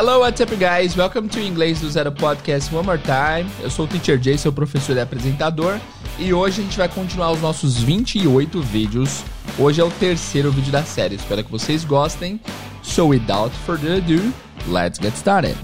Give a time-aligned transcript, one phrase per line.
[0.00, 0.96] Hello, what's up, guys?
[0.96, 3.46] Welcome to Inglês do Zero Podcast one more time.
[3.62, 5.78] Eu sou o Teacher Jay, seu professor e apresentador,
[6.18, 9.22] e hoje a gente vai continuar os nossos 28 vídeos.
[9.58, 11.16] Hoje é o terceiro vídeo da série.
[11.16, 12.40] Espero que vocês gostem.
[12.82, 14.32] So, without further ado,
[14.68, 15.58] let's get started.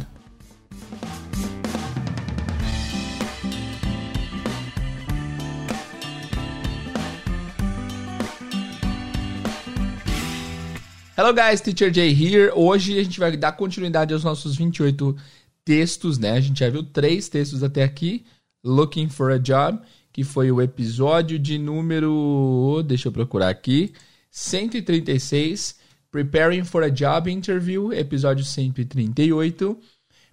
[11.18, 12.52] Hello guys, Teacher Jay here.
[12.54, 15.16] Hoje a gente vai dar continuidade aos nossos 28
[15.64, 16.32] textos, né?
[16.32, 18.26] A gente já viu três textos até aqui.
[18.62, 19.80] Looking for a Job,
[20.12, 23.94] que foi o episódio de número, deixa eu procurar aqui,
[24.30, 25.76] 136.
[26.11, 29.80] Preparing for a Job Interview, episódio 138.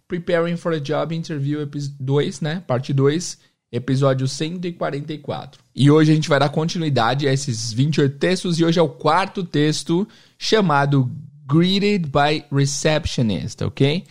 [0.05, 1.65] Preparing for a Job Interview
[1.97, 2.61] 2, né?
[2.67, 3.37] Parte 2
[3.71, 5.62] episódio 144.
[5.75, 8.89] E hoje a gente vai dar continuidade a esses 28 textos e hoje é o
[8.89, 11.11] quarto texto chamado
[11.51, 14.03] Greeted by Receptionist, ok?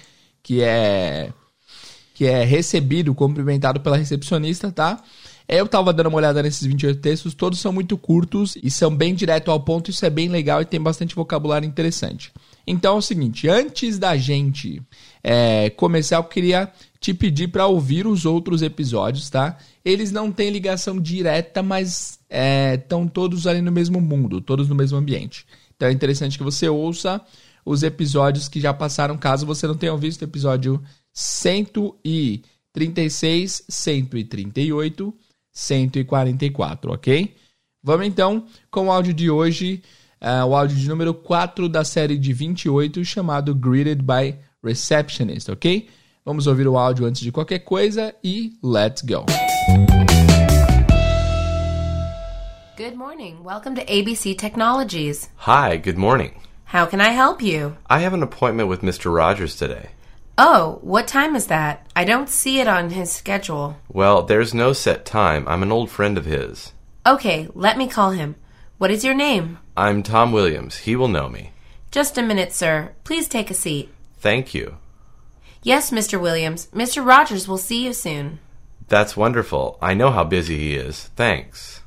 [0.42, 1.32] Que é
[2.14, 5.02] que é recebido, cumprimentado pela recepcionista, tá?
[5.48, 9.14] Eu tava dando uma olhada nesses 28 textos, todos são muito curtos e são bem
[9.14, 12.32] direto ao ponto, isso é bem legal e tem bastante vocabulário interessante.
[12.66, 14.80] Então é o seguinte, antes da gente
[15.22, 16.70] é, começar, eu queria
[17.02, 19.58] te pedir para ouvir os outros episódios, tá?
[19.84, 22.20] Eles não têm ligação direta, mas
[22.74, 25.44] estão é, todos ali no mesmo mundo, todos no mesmo ambiente.
[25.74, 27.20] Então é interessante que você ouça
[27.64, 30.80] os episódios que já passaram, caso você não tenha visto o episódio
[31.12, 35.12] 136, 138,
[35.50, 37.34] 144, ok?
[37.82, 39.82] Vamos então com o áudio de hoje,
[40.20, 45.88] uh, o áudio de número 4 da série de 28, chamado Greeted by Receptionist, ok?
[46.24, 49.26] Vamos ouvir o áudio antes de qualquer coisa e let's go.
[52.76, 53.42] Good morning.
[53.42, 55.28] Welcome to ABC Technologies.
[55.38, 56.34] Hi, good morning.
[56.64, 57.76] How can I help you?
[57.90, 59.12] I have an appointment with Mr.
[59.12, 59.90] Rogers today.
[60.38, 61.88] Oh, what time is that?
[61.96, 63.76] I don't see it on his schedule.
[63.88, 65.44] Well, there's no set time.
[65.48, 66.72] I'm an old friend of his.
[67.04, 68.36] Okay, let me call him.
[68.78, 69.58] What is your name?
[69.76, 70.86] I'm Tom Williams.
[70.86, 71.50] He will know me.
[71.90, 72.92] Just a minute, sir.
[73.02, 73.88] Please take a seat.
[74.20, 74.76] Thank you.
[75.64, 76.20] Yes, Mr.
[76.20, 76.68] Williams.
[76.74, 77.06] Mr.
[77.06, 78.40] Rogers will see you soon.
[78.88, 79.78] That's wonderful.
[79.80, 81.08] I know how busy he is.
[81.14, 81.80] Thanks.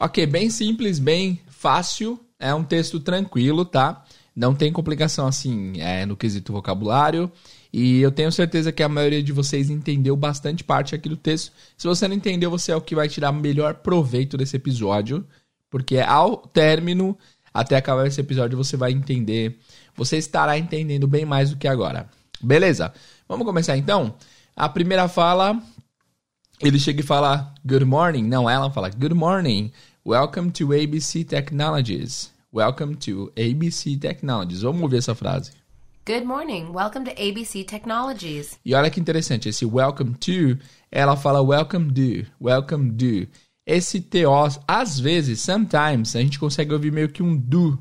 [0.00, 2.20] Ok, bem simples, bem fácil.
[2.38, 4.04] É um texto tranquilo, tá?
[4.36, 7.30] Não tem complicação assim é, no quesito vocabulário.
[7.72, 11.52] E eu tenho certeza que a maioria de vocês entendeu bastante parte aqui do texto.
[11.76, 15.26] Se você não entendeu, você é o que vai tirar melhor proveito desse episódio.
[15.68, 17.18] Porque ao término
[17.52, 19.58] até acabar esse episódio você vai entender,
[19.96, 22.08] você estará entendendo bem mais do que agora.
[22.40, 22.92] Beleza?
[23.28, 24.14] Vamos começar então?
[24.56, 25.60] A primeira fala,
[26.60, 28.24] ele chega e fala good morning.
[28.24, 29.72] Não, ela fala good morning.
[30.04, 32.32] Welcome to ABC Technologies.
[32.52, 34.62] Welcome to ABC Technologies.
[34.62, 35.52] Vamos ouvir essa frase.
[36.04, 36.72] Good morning.
[36.72, 38.58] Welcome to ABC Technologies.
[38.64, 40.58] E olha que interessante, esse welcome to,
[40.90, 43.30] ela fala welcome to, welcome to.
[43.64, 44.26] Esse TO,
[44.66, 47.78] às vezes, sometimes, a gente consegue ouvir meio que um do,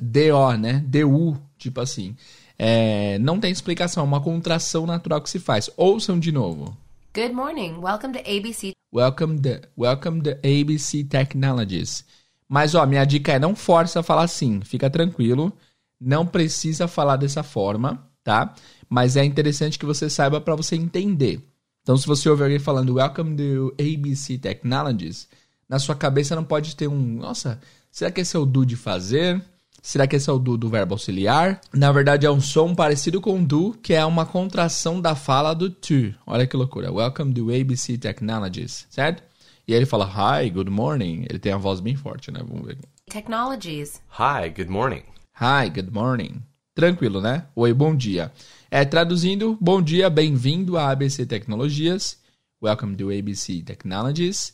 [0.00, 0.84] DO, né?
[0.86, 2.16] DU, tipo assim.
[2.58, 5.70] É, não tem explicação, é uma contração natural que se faz.
[5.76, 6.76] Ouçam de novo.
[7.14, 7.78] Good morning.
[7.80, 8.72] Welcome to ABC.
[8.92, 12.04] Welcome the, welcome the ABC Technologies.
[12.48, 14.60] Mas, ó, minha dica é não força a falar assim.
[14.60, 15.52] Fica tranquilo.
[16.00, 18.54] Não precisa falar dessa forma, tá?
[18.88, 21.42] Mas é interessante que você saiba para você entender.
[21.82, 25.28] Então, se você ouvir alguém falando Welcome to ABC Technologies,
[25.68, 28.76] na sua cabeça não pode ter um, nossa, será que esse é o do de
[28.76, 29.42] fazer?
[29.86, 31.60] Será que esse é o do do verbo auxiliar?
[31.72, 35.70] Na verdade, é um som parecido com do, que é uma contração da fala do
[35.70, 36.12] to.
[36.26, 36.92] Olha que loucura.
[36.92, 39.22] Welcome to ABC Technologies, certo?
[39.64, 41.24] E aí ele fala Hi, good morning.
[41.30, 42.40] Ele tem a voz bem forte, né?
[42.44, 42.78] Vamos ver.
[43.08, 44.02] Technologies.
[44.18, 45.04] Hi, good morning.
[45.40, 46.42] Hi, good morning.
[46.74, 47.46] Tranquilo, né?
[47.54, 48.32] Oi, bom dia.
[48.68, 52.18] É, traduzindo, bom dia, bem-vindo a ABC Tecnologias.
[52.60, 54.52] Welcome to ABC Technologies.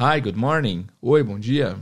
[0.00, 0.86] Hi, good morning.
[1.02, 1.76] Oi, bom dia.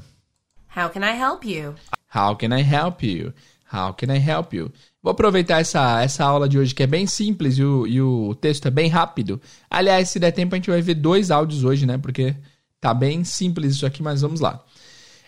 [0.76, 1.76] How can I help you?
[2.14, 3.32] How can I help you?
[3.72, 4.72] How can I help you?
[5.02, 8.34] Vou aproveitar essa, essa aula de hoje que é bem simples e o, e o
[8.34, 9.40] texto é bem rápido.
[9.70, 11.98] Aliás, se der tempo, a gente vai ver dois áudios hoje, né?
[11.98, 12.34] Porque
[12.80, 14.64] tá bem simples isso aqui, mas vamos lá.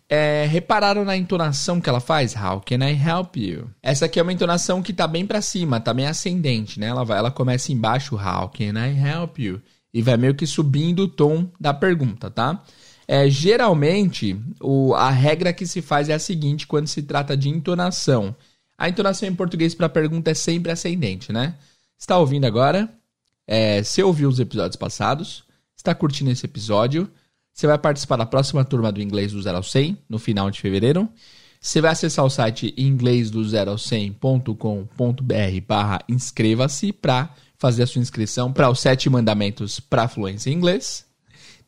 [0.08, 2.34] É, repararam na entonação que ela faz?
[2.34, 3.70] How can I help you?
[3.80, 6.88] Essa aqui é uma entonação que tá bem para cima, tá bem ascendente, né?
[6.88, 9.62] Ela, vai, ela começa embaixo, How can I help you?
[9.94, 12.60] E vai meio que subindo o tom da pergunta, tá?
[13.12, 17.48] É, geralmente, o, a regra que se faz é a seguinte quando se trata de
[17.48, 18.36] entonação.
[18.78, 21.56] A entonação em português para pergunta é sempre ascendente, né?
[21.98, 22.88] Está ouvindo agora?
[23.48, 25.42] É, você ouviu os episódios passados?
[25.76, 27.10] Está curtindo esse episódio?
[27.52, 30.60] Você vai participar da próxima turma do Inglês do 0 ao 100, no final de
[30.60, 31.08] fevereiro.
[31.60, 34.54] Você vai acessar o site inglês do 0 ao 100.com.br
[35.66, 41.09] barra inscreva-se para fazer a sua inscrição para os sete mandamentos para fluência em inglês.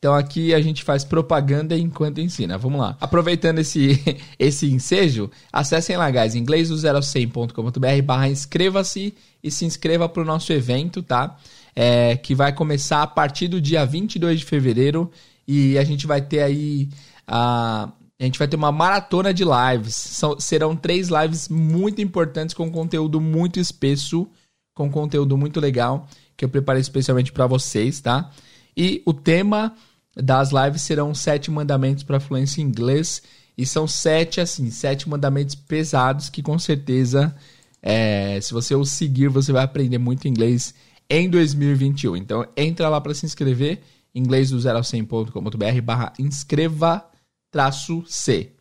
[0.03, 2.59] Então aqui a gente faz propaganda enquanto ensina.
[2.59, 2.97] Vamos lá.
[3.01, 4.03] Aproveitando esse,
[4.37, 10.09] esse ensejo, acessem lá, guys, inglês do 0 ao 100.com.br barra inscreva-se e se inscreva
[10.09, 11.39] para o nosso evento, tá?
[11.73, 15.09] É, que vai começar a partir do dia 22 de fevereiro
[15.47, 16.89] e a gente vai ter aí
[17.25, 17.89] a,
[18.19, 19.95] a gente vai ter uma maratona de lives.
[19.95, 24.27] São, serão três lives muito importantes com conteúdo muito espesso,
[24.75, 28.33] com conteúdo muito legal que eu preparei especialmente para vocês, tá?
[28.77, 29.77] E o tema
[30.17, 33.23] das lives serão sete mandamentos para fluência em inglês.
[33.57, 37.35] E são sete, assim, sete mandamentos pesados que com certeza,
[37.83, 40.75] é, se você os seguir, você vai aprender muito inglês
[41.09, 42.17] em 2021.
[42.17, 43.83] Então, entra lá para se inscrever,
[44.15, 47.05] inglês do 0 ao 100.com.br barra inscreva
[47.51, 48.53] traço C.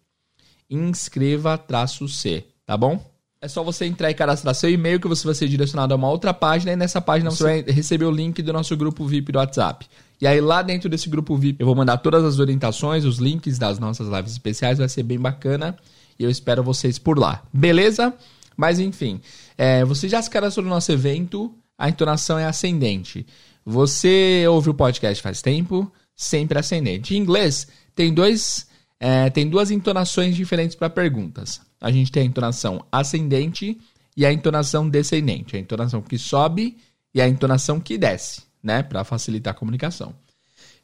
[0.70, 3.12] Inscreva traço C, tá bom?
[3.42, 6.10] É só você entrar e cadastrar seu e-mail que você vai ser direcionado a uma
[6.10, 9.40] outra página e nessa página você vai receber o link do nosso grupo VIP do
[9.40, 9.88] WhatsApp.
[10.22, 13.58] E aí lá dentro desse grupo VIP eu vou mandar todas as orientações, os links
[13.58, 15.76] das nossas lives especiais, vai ser bem bacana
[16.20, 17.44] e eu espero vocês por lá.
[17.52, 18.14] Beleza?
[18.56, 19.20] Mas enfim,
[19.58, 23.26] é, você já se cadastrou no nosso evento, a entonação é ascendente.
[23.66, 27.16] Você ouve o podcast faz tempo, sempre ascendente.
[27.16, 28.68] Em inglês, tem, dois,
[29.00, 31.62] é, tem duas entonações diferentes para perguntas.
[31.80, 33.80] A gente tem a entonação ascendente
[34.16, 35.56] e a entonação descendente.
[35.56, 36.78] A entonação que sobe
[37.12, 40.14] e a entonação que desce né, para facilitar a comunicação.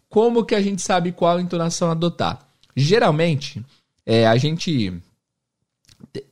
[0.09, 2.47] Como que a gente sabe qual entonação adotar?
[2.75, 3.63] Geralmente,
[4.05, 4.93] é, a gente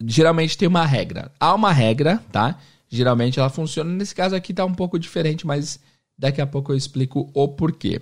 [0.06, 1.31] geralmente tem uma regra.
[1.39, 2.57] Há uma regra, tá?
[2.89, 3.92] Geralmente ela funciona.
[3.92, 5.80] Nesse caso aqui tá um pouco diferente, mas
[6.18, 8.01] daqui a pouco eu explico o porquê.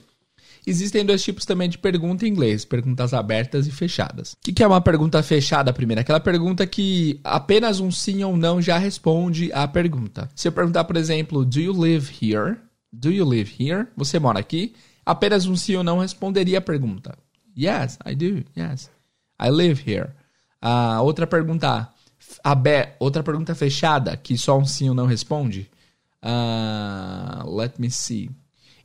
[0.66, 4.34] Existem dois tipos também de pergunta em inglês: perguntas abertas e fechadas.
[4.34, 6.02] O que, é uma pergunta fechada, primeiro?
[6.02, 10.30] Aquela pergunta que apenas um sim ou não já responde à pergunta.
[10.36, 12.58] Se eu perguntar, por exemplo, Do you live here?
[12.94, 13.88] Do you live here?
[13.98, 14.76] Você mora aqui?
[15.04, 17.18] Apenas um sim ou não responderia a pergunta.
[17.58, 18.46] Yes, I do.
[18.56, 18.92] Yes.
[19.42, 20.12] I live here.
[20.62, 21.90] Uh, outra pergunta
[22.44, 25.70] aberta, outra pergunta fechada que só um sim ou não responde.
[26.24, 28.30] Uh, let me see.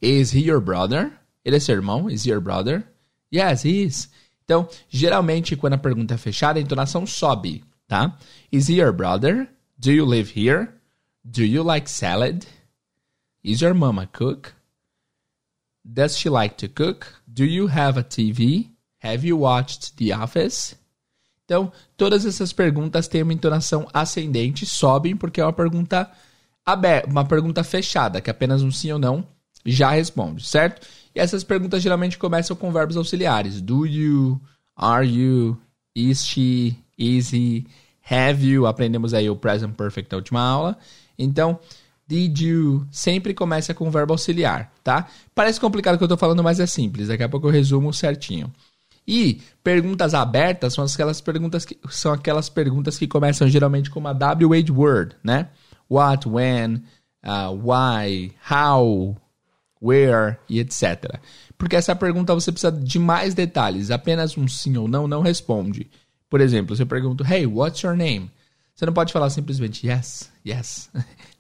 [0.01, 1.13] Is he your brother?
[1.45, 2.09] Ele é seu irmão?
[2.09, 2.85] Is he your brother?
[3.33, 4.11] Yes, he is.
[4.45, 8.17] Então, geralmente, quando a pergunta é fechada, a entonação sobe, tá?
[8.51, 9.49] Is he your brother?
[9.79, 10.71] Do you live here?
[11.23, 12.47] Do you like salad?
[13.43, 14.55] Is your mama cook?
[15.85, 17.07] Does she like to cook?
[17.33, 18.71] Do you have a TV?
[18.99, 20.77] Have you watched The Office?
[21.45, 26.11] Então, todas essas perguntas têm uma entonação ascendente, sobem porque é uma pergunta
[26.67, 29.27] aberta, uma pergunta fechada, que apenas um sim ou não
[29.65, 30.87] já responde, certo?
[31.15, 33.61] E essas perguntas geralmente começam com verbos auxiliares.
[33.63, 34.41] Do you?
[34.77, 35.59] Are you?
[35.95, 36.77] Is she?
[36.99, 37.67] Is he?
[38.11, 38.67] Have you?
[38.67, 40.77] Aprendemos aí o present perfect na última aula.
[41.19, 41.59] Então,
[42.09, 42.87] Did you?
[42.91, 45.07] Sempre começa com verbo auxiliar, tá?
[45.35, 47.09] Parece complicado o que eu tô falando, mas é simples.
[47.09, 48.51] Daqui a pouco eu resumo certinho.
[49.07, 54.13] E perguntas abertas são aquelas perguntas que são aquelas perguntas que começam geralmente com uma
[54.13, 55.49] WH word, né?
[55.91, 56.83] What, when,
[57.23, 59.15] uh, why, how,
[59.81, 61.21] where e etc.
[61.59, 63.91] Porque essa pergunta você precisa de mais detalhes.
[63.91, 65.91] Apenas um sim ou não não responde.
[66.31, 68.31] Por exemplo, se eu pergunto, Hey, what's your name?
[68.75, 70.91] Você não pode falar simplesmente yes, yes.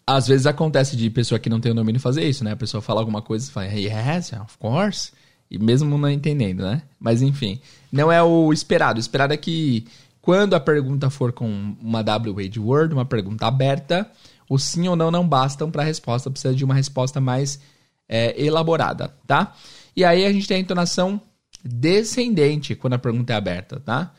[0.08, 2.52] Às vezes acontece de pessoa que não tem o domínio fazer isso, né?
[2.52, 5.12] A pessoa fala alguma coisa e fala, yes, of course.
[5.50, 6.80] E mesmo não entendendo, né?
[6.98, 7.60] Mas enfim,
[7.92, 8.96] não é o esperado.
[8.96, 9.86] O esperado é que
[10.22, 14.10] quando a pergunta for com uma WH word, uma pergunta aberta,
[14.48, 17.60] o sim ou não não bastam para a resposta, precisa de uma resposta mais
[18.08, 19.54] é, elaborada, tá?
[19.94, 21.20] E aí a gente tem a entonação
[21.62, 24.14] descendente quando a pergunta é aberta, tá?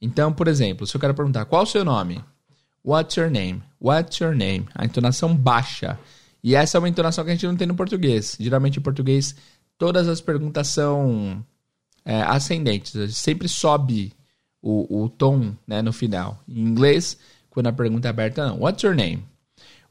[0.00, 2.24] Então, por exemplo, se eu quero perguntar qual o seu nome,
[2.84, 3.62] What's your name?
[3.80, 4.66] What's your name?
[4.74, 5.98] A entonação baixa.
[6.42, 8.36] E essa é uma entonação que a gente não tem no português.
[8.38, 9.34] Geralmente em português
[9.78, 11.44] todas as perguntas são
[12.04, 13.16] é, ascendentes.
[13.16, 14.12] Sempre sobe
[14.60, 16.42] o, o tom né, no final.
[16.46, 18.60] Em inglês, quando a pergunta é aberta, não.
[18.60, 19.24] What's your name?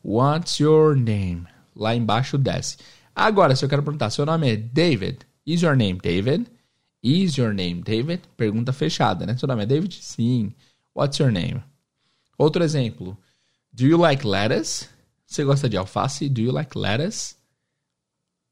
[0.04, 1.48] What's your name?
[1.76, 2.78] Lá embaixo desce.
[3.16, 5.20] Agora, se eu quero perguntar, seu nome é David?
[5.46, 6.46] Is your name David?
[7.02, 8.22] Is your name David?
[8.38, 9.36] Pergunta fechada, né?
[9.36, 9.98] Seu nome é David?
[10.00, 10.54] Sim.
[10.96, 11.62] What's your name?
[12.44, 13.18] Outro exemplo.
[13.72, 14.90] Do you like lettuce?
[15.26, 16.28] Você gosta de alface?
[16.28, 17.36] Do you like lettuce?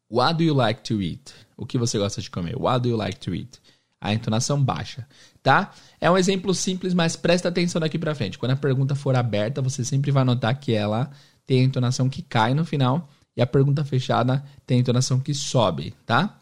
[0.10, 1.34] What do you like to eat?
[1.58, 2.56] O que você gosta de comer?
[2.58, 3.60] What do you like to eat?
[4.00, 5.06] A entonação baixa,
[5.44, 5.74] tá?
[6.00, 8.40] É um exemplo simples, mas presta atenção daqui para frente.
[8.40, 11.12] Quando a pergunta for aberta, você sempre vai notar que ela
[11.46, 15.34] tem a entonação que cai no final e a pergunta fechada tem a entonação que
[15.34, 16.40] sobe, tá?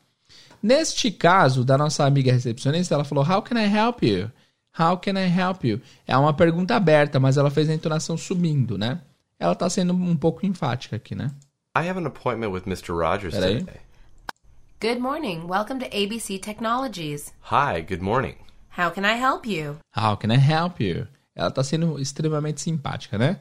[0.62, 4.32] Neste caso da nossa amiga recepcionista, ela falou: How can I help you?
[4.78, 5.82] How can I help you?
[6.08, 9.02] É uma pergunta aberta, mas ela fez a entonação subindo, né?
[9.40, 11.32] Ela tá sendo um pouco enfática aqui, né?
[11.78, 12.92] I have an appointment with Mr.
[12.94, 13.60] Rogers Peraí.
[13.60, 13.80] today.
[14.82, 15.46] Good morning.
[15.48, 17.34] Welcome to ABC Technologies.
[17.52, 18.36] Hi, good morning.
[18.78, 19.78] How can I help you?
[19.96, 21.08] How can I help you?
[21.36, 23.40] Ela tá sendo extremamente simpática, né?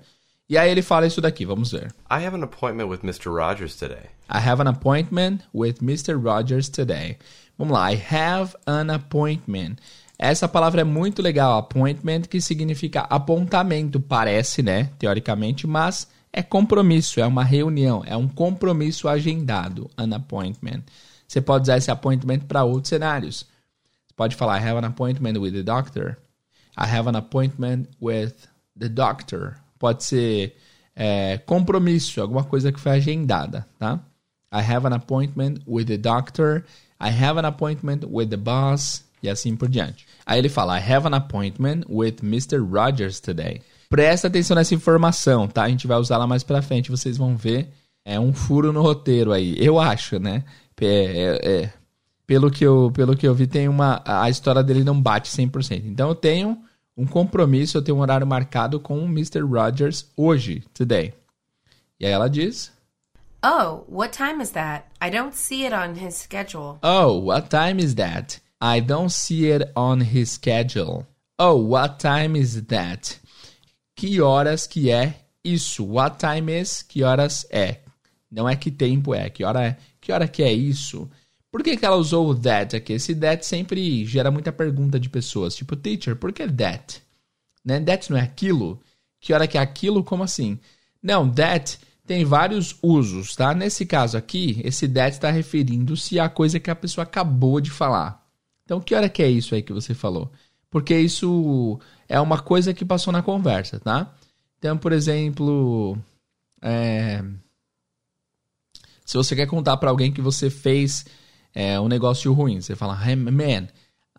[0.48, 1.92] E aí ele fala isso daqui, vamos ver.
[2.10, 3.30] I have an appointment with Mr.
[3.30, 4.08] Rogers today.
[4.30, 6.16] I have an appointment with Mr.
[6.16, 7.18] Rogers today.
[7.58, 9.78] Vamos lá, I have an appointment.
[10.18, 14.90] Essa palavra é muito legal, appointment, que significa apontamento, parece, né?
[14.98, 20.82] Teoricamente, mas é compromisso, é uma reunião, é um compromisso agendado, an appointment.
[21.26, 23.46] Você pode usar esse appointment para outros cenários.
[24.06, 26.18] Você pode falar, I have an appointment with the doctor.
[26.76, 28.32] I have an appointment with
[28.76, 29.56] the doctor.
[29.78, 30.56] Pode ser
[30.96, 34.00] é, compromisso, alguma coisa que foi agendada, tá?
[34.52, 36.64] I have an appointment with the doctor.
[37.00, 39.04] I have an appointment with the boss.
[39.22, 40.06] E assim por diante.
[40.24, 42.58] Aí ele fala, I have an appointment with Mr.
[42.58, 43.60] Rogers today.
[43.88, 45.64] Presta atenção nessa informação, tá?
[45.64, 47.70] A gente vai usá-la mais pra frente, vocês vão ver.
[48.04, 50.44] É um furo no roteiro aí, eu acho, né?
[50.80, 51.72] É, é, é.
[52.26, 54.02] Pelo, que eu, pelo que eu vi, tem uma.
[54.04, 55.82] A história dele não bate 100%.
[55.86, 56.58] Então eu tenho
[56.96, 59.40] um compromisso, eu tenho um horário marcado com o Mr.
[59.40, 61.14] Rogers hoje, today.
[61.98, 62.70] E aí ela diz:
[63.42, 64.84] Oh, what time is that?
[65.00, 66.78] I don't see it on his schedule.
[66.82, 68.40] Oh, what time is that?
[68.60, 71.06] I don't see it on his schedule.
[71.38, 73.20] Oh, what time is that?
[73.94, 75.84] Que horas que é isso?
[75.84, 76.82] What time is?
[76.82, 77.80] Que horas é?
[78.30, 79.76] Não é que tempo é, que hora é?
[80.00, 81.08] Que hora que é isso?
[81.50, 82.94] Por que, que ela usou o that aqui?
[82.94, 85.54] Esse that sempre gera muita pergunta de pessoas.
[85.54, 87.00] Tipo, teacher, por que that?
[87.64, 87.80] Né?
[87.80, 88.80] That não é aquilo?
[89.20, 90.04] Que hora que é aquilo?
[90.04, 90.58] Como assim?
[91.02, 93.54] Não, that tem vários usos, tá?
[93.54, 98.27] Nesse caso aqui, esse that está referindo-se à coisa que a pessoa acabou de falar.
[98.68, 100.30] Então, que hora que é isso aí que você falou?
[100.68, 104.14] Porque isso é uma coisa que passou na conversa, tá?
[104.58, 105.96] Então, por exemplo,
[106.60, 107.24] é,
[109.06, 111.06] se você quer contar para alguém que você fez
[111.54, 113.68] é, um negócio ruim, você fala, hey, man,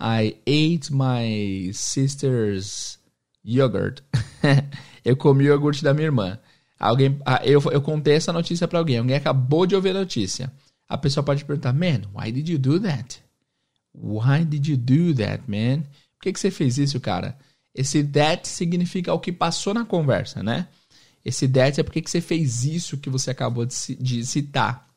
[0.01, 2.98] I ate my sister's
[3.46, 4.01] yogurt.
[5.06, 6.39] eu comi o iogurte da minha irmã.
[6.79, 8.98] Alguém, ah, eu, eu contei essa notícia para alguém.
[8.98, 10.51] Alguém acabou de ouvir a notícia.
[10.88, 13.28] A pessoa pode perguntar, man, why did you do that?
[13.93, 15.84] Why did you do that, man?
[16.17, 17.38] Por que, que você fez isso, cara?
[17.74, 20.67] Esse that significa o que passou na conversa, né?
[21.24, 24.89] Esse that é porque que você fez isso que você acabou de, citar.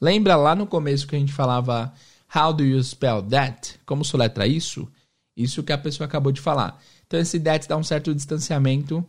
[0.00, 1.92] Lembra lá no começo que a gente falava
[2.34, 3.78] How do you spell that?
[3.84, 4.90] Como soletra isso?
[5.36, 6.80] Isso que a pessoa acabou de falar.
[7.06, 9.04] Então esse that dá um certo distanciamento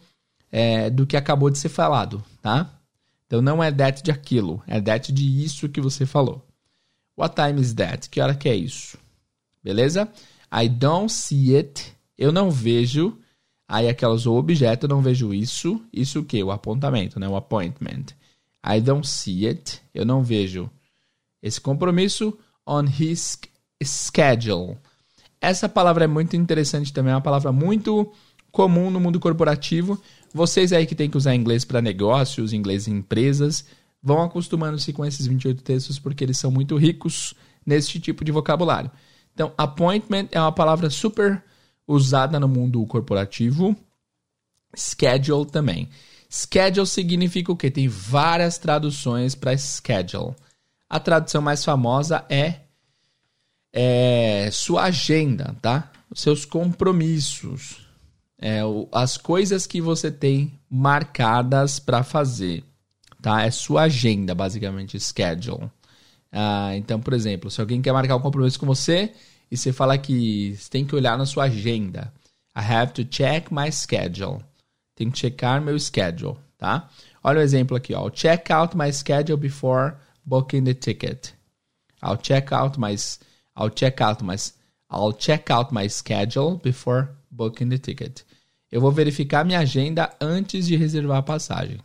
[0.51, 2.73] é, do que acabou de ser falado, tá?
[3.27, 6.45] Então não é that de aquilo, é that de isso que você falou.
[7.17, 8.09] What time is that?
[8.09, 8.97] Que hora que é isso?
[9.63, 10.09] Beleza?
[10.53, 11.95] I don't see it.
[12.17, 13.17] Eu não vejo.
[13.67, 15.81] Aí aquela usou o objeto, eu não vejo isso.
[15.93, 16.43] Isso o quê?
[16.43, 17.27] O apontamento, né?
[17.27, 18.05] O appointment.
[18.65, 19.81] I don't see it.
[19.93, 20.69] Eu não vejo
[21.41, 22.37] esse compromisso
[22.67, 23.39] on his
[23.83, 24.77] schedule.
[25.39, 28.11] Essa palavra é muito interessante também, é uma palavra muito
[28.51, 29.99] comum no mundo corporativo.
[30.33, 33.65] Vocês aí que têm que usar inglês para negócios, inglês em empresas,
[34.03, 37.33] vão acostumando-se com esses 28 textos porque eles são muito ricos
[37.65, 38.91] nesse tipo de vocabulário.
[39.33, 41.43] Então, appointment é uma palavra super
[41.87, 43.75] usada no mundo corporativo.
[44.75, 45.89] Schedule também.
[46.29, 47.69] Schedule significa o quê?
[47.69, 50.35] Tem várias traduções para schedule.
[50.89, 52.61] A tradução mais famosa é,
[53.73, 55.91] é sua agenda, tá?
[56.13, 57.85] Seus compromissos.
[58.39, 58.61] É,
[58.91, 62.63] as coisas que você tem marcadas para fazer,
[63.21, 63.43] tá?
[63.43, 65.69] É sua agenda, basicamente, schedule.
[66.31, 69.13] Ah, então, por exemplo, se alguém quer marcar um compromisso com você
[69.49, 72.13] e você fala que você tem que olhar na sua agenda.
[72.55, 74.39] I have to check my schedule.
[74.95, 76.89] Tem que checar meu schedule, tá?
[77.23, 78.05] Olha o exemplo aqui, ó.
[78.05, 79.95] I'll check out my schedule before
[80.25, 81.33] booking the ticket.
[82.01, 82.95] I'll check out my
[83.55, 84.35] I'll check out my
[84.89, 88.25] I'll check out my schedule before booking the ticket.
[88.71, 91.79] Eu vou verificar minha agenda antes de reservar a passagem.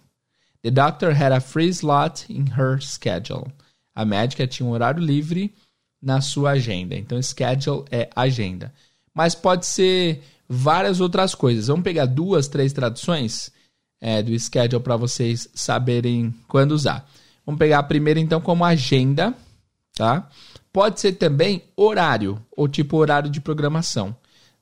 [0.62, 3.52] The doctor had a free slot in her schedule.
[3.96, 5.54] A médica tinha um horário livre
[6.02, 6.94] na sua agenda.
[6.94, 8.72] Então, schedule é agenda.
[9.14, 11.68] Mas pode ser várias outras coisas.
[11.68, 13.50] Vamos pegar duas, três traduções
[13.98, 17.08] é, do schedule para vocês saberem quando usar.
[17.46, 19.34] Vamos pegar a primeira, então, como agenda,
[19.94, 20.28] tá?
[20.72, 24.14] Pode ser também horário, ou tipo horário de programação.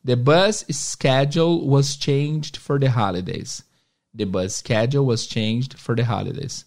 [0.04, 3.64] The bus schedule was changed for the holidays.
[4.16, 6.64] The bus schedule was changed for the holidays.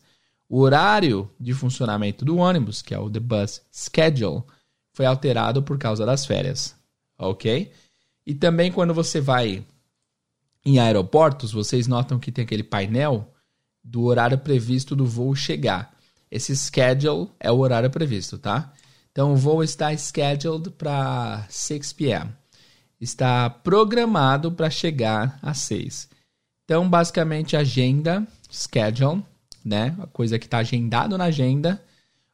[0.49, 4.43] O horário de funcionamento do ônibus, que é o the bus schedule,
[4.93, 6.75] foi alterado por causa das férias.
[7.17, 7.71] Ok?
[8.25, 9.65] E também quando você vai
[10.65, 13.33] em aeroportos, vocês notam que tem aquele painel
[13.83, 15.95] do horário previsto do voo chegar.
[16.29, 18.73] Esse schedule é o horário previsto, tá?
[19.11, 22.31] Então o voo está scheduled para 6 p.m.
[22.99, 26.09] Está programado para chegar às 6.
[26.65, 29.23] Então, basicamente, agenda, schedule,
[29.67, 29.95] né?
[29.99, 31.83] A coisa que está agendado na agenda,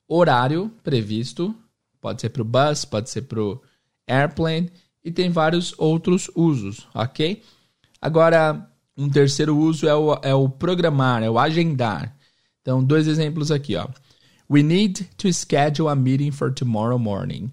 [0.08, 1.56] horário previsto,
[2.00, 3.62] pode ser para o bus, pode ser para o
[4.08, 4.70] airplane,
[5.04, 7.42] e tem vários outros usos, ok?
[8.02, 12.16] Agora, um terceiro uso é o, é o programar, é o agendar.
[12.62, 13.88] Então, dois exemplos aqui, ó.
[14.50, 17.52] We need to schedule a meeting for tomorrow morning.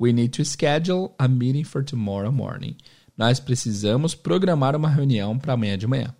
[0.00, 2.76] We need to schedule a meeting for tomorrow morning.
[3.16, 6.14] Nós precisamos programar uma reunião para amanhã de manhã.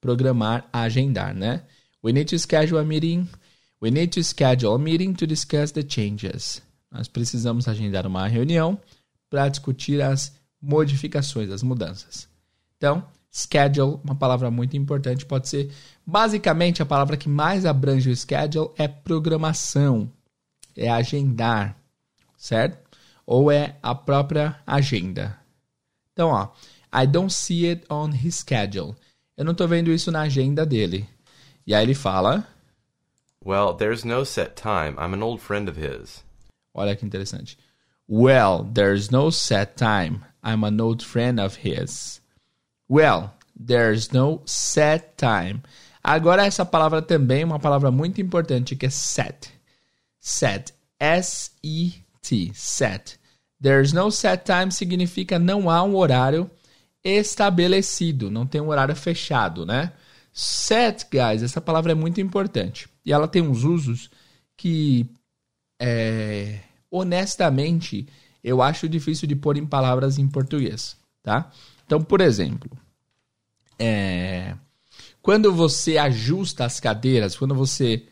[0.00, 1.62] Programar, agendar, né?
[2.06, 3.28] We need to schedule a meeting.
[3.80, 6.62] We need to schedule a meeting to discuss the changes.
[6.88, 8.80] Nós precisamos agendar uma reunião
[9.28, 10.32] para discutir as
[10.62, 12.28] modificações, as mudanças.
[12.76, 15.72] Então, schedule, uma palavra muito importante, pode ser
[16.06, 20.08] basicamente a palavra que mais abrange o schedule é programação,
[20.76, 21.76] é agendar,
[22.36, 22.88] certo?
[23.26, 25.36] Ou é a própria agenda.
[26.12, 26.52] Então, ó,
[26.94, 28.94] I don't see it on his schedule.
[29.36, 31.15] Eu não estou vendo isso na agenda dele.
[31.66, 32.46] E aí ele fala:
[33.44, 34.96] Well, there's no set time.
[34.98, 36.24] I'm an old friend of his.
[36.74, 37.58] Olha que interessante.
[38.08, 40.24] Well, there's no set time.
[40.42, 42.20] I'm an old friend of his.
[42.88, 45.62] Well, there's no set time.
[46.02, 49.50] Agora, essa palavra também é uma palavra muito importante que é set.
[50.20, 50.72] Set.
[51.00, 52.52] S-E-T.
[52.54, 53.18] Set.
[53.60, 56.48] There's no set time significa não há um horário
[57.02, 59.92] estabelecido, não tem um horário fechado, né?
[60.38, 62.86] Set, guys, essa palavra é muito importante.
[63.06, 64.10] E ela tem uns usos
[64.54, 65.06] que,
[65.80, 68.06] é, honestamente,
[68.44, 71.50] eu acho difícil de pôr em palavras em português, tá?
[71.86, 72.70] Então, por exemplo,
[73.78, 74.54] é,
[75.22, 78.06] quando você ajusta as cadeiras, quando você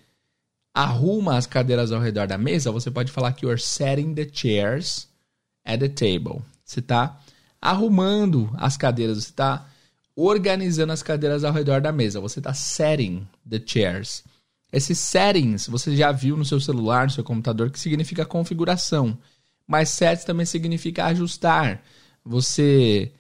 [0.73, 5.07] arruma as cadeiras ao redor da mesa, você pode falar que you're setting the chairs
[5.63, 6.41] at the table.
[6.65, 7.21] Você está
[7.61, 9.69] arrumando as cadeiras, você está
[10.17, 12.21] organizando as cadeiras ao redor da mesa.
[12.21, 14.25] Você está setting the chairs.
[14.73, 19.17] Esses settings você já viu no seu celular, no seu computador, que significa configuração.
[19.67, 21.83] Mas sets também significa ajustar.
[22.25, 23.13] Você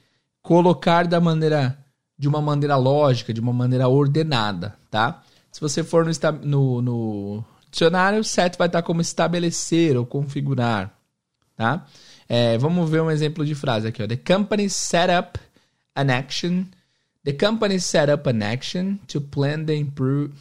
[0.42, 1.78] colocar da maneira
[2.18, 5.22] de uma maneira lógica, de uma maneira ordenada, tá?
[5.50, 10.96] Se você for no, no, no dicionário, set vai estar como estabelecer ou configurar,
[11.56, 11.86] tá?
[12.28, 14.06] É, vamos ver um exemplo de frase aqui, ó.
[14.06, 15.38] The company set up
[15.94, 16.64] an action.
[17.24, 20.32] The company set up an action to plan the improve.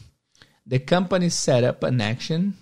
[0.65, 2.55] The company set up an action.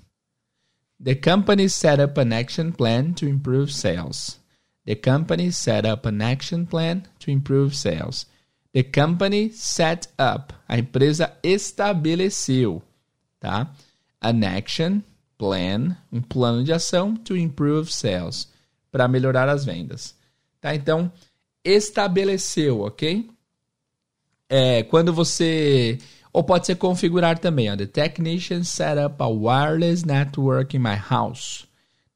[1.00, 4.38] The company set up an action plan to improve sales.
[4.86, 8.28] The company set up an action plan to improve sales.
[8.74, 10.54] The company set up.
[10.70, 12.82] A empresa estabeleceu,
[13.40, 13.70] tá?
[14.22, 15.04] An action
[15.38, 18.48] plan, um plano de ação to improve sales,
[18.92, 20.16] para melhorar as vendas.
[20.62, 20.76] Tá?
[20.76, 21.12] Então,
[21.64, 23.28] estabeleceu, ok?
[24.54, 25.98] É, quando você
[26.34, 27.72] ou pode ser configurar também.
[27.72, 27.76] Ó.
[27.76, 31.66] The technician set up a wireless network in my house.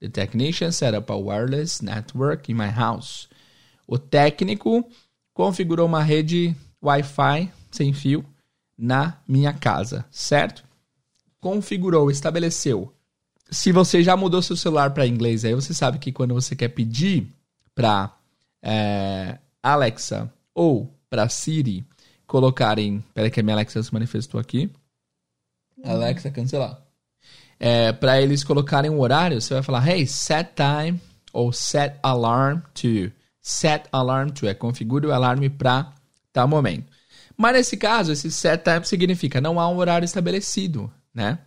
[0.01, 3.27] The technician set up a wireless network in my house.
[3.87, 4.85] O técnico
[5.33, 8.25] configurou uma rede Wi-Fi sem fio
[8.77, 10.63] na minha casa, certo?
[11.39, 12.91] Configurou, estabeleceu.
[13.49, 16.69] Se você já mudou seu celular para inglês, aí você sabe que quando você quer
[16.69, 17.27] pedir
[17.73, 18.11] para
[18.61, 21.85] é, Alexa ou para Siri
[22.27, 23.03] colocarem.
[23.13, 24.69] Peraí, que a minha Alexa se manifestou aqui.
[25.83, 26.81] Alexa, cancelar.
[27.59, 30.99] É, para eles colocarem um horário, você vai falar, hey, set time
[31.31, 33.11] ou set alarm to.
[33.41, 35.93] Set alarm to é configure o alarme para
[36.33, 36.91] tal momento.
[37.37, 41.39] Mas nesse caso, esse set time significa não há um horário estabelecido, né?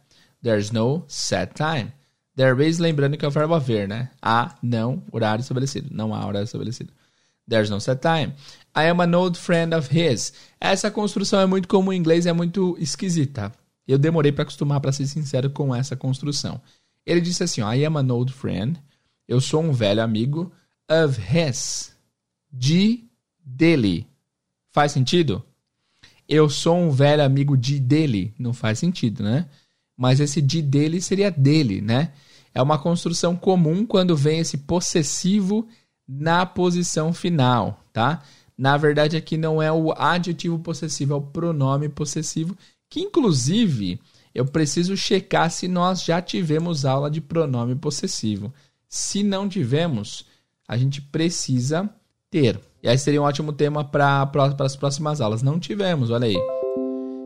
[0.43, 1.93] There's no set time.
[2.37, 4.11] There is, lembrando que é o verbo haver, né?
[4.23, 5.89] Há não horário estabelecido.
[5.91, 6.93] Não há horário estabelecido.
[7.49, 8.35] There's no set time.
[8.75, 10.33] I am an old friend of his.
[10.61, 13.53] Essa construção é muito comum em inglês, é muito esquisita.
[13.87, 16.61] Eu demorei para acostumar, para ser sincero, com essa construção.
[17.07, 18.79] Ele disse assim: I am an old friend.
[19.27, 20.53] Eu sou um velho amigo
[20.91, 21.93] of his.
[22.53, 23.05] De
[23.43, 24.07] dele.
[24.71, 25.43] Faz sentido?
[26.29, 28.35] Eu sou um velho amigo de dele.
[28.39, 29.49] Não faz sentido, né?
[29.97, 32.13] Mas esse de dele seria dele, né?
[32.55, 35.67] É uma construção comum quando vem esse possessivo
[36.09, 38.23] na posição final, tá?
[38.57, 42.57] Na verdade, aqui não é o adjetivo possessivo, é o pronome possessivo,
[42.89, 44.01] que inclusive
[44.35, 48.53] eu preciso checar se nós já tivemos aula de pronome possessivo.
[48.89, 50.25] Se não tivemos,
[50.67, 51.89] a gente precisa
[52.31, 52.61] ter.
[52.83, 55.43] E aí seria um ótimo tema para as próximas aulas.
[55.43, 56.37] Não tivemos, olha aí.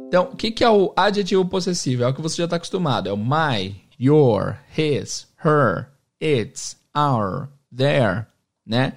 [0.09, 2.03] Então, o que, que é o adjetivo possessivo?
[2.03, 3.09] É o que você já está acostumado.
[3.09, 5.89] É o my, your, his, her,
[6.21, 8.27] its, our, their,
[8.73, 8.95] né?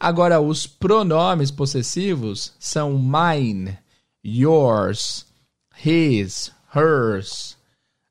[0.00, 3.76] Agora, os pronomes possessivos são mine,
[4.24, 5.26] yours,
[5.84, 7.54] his, hers,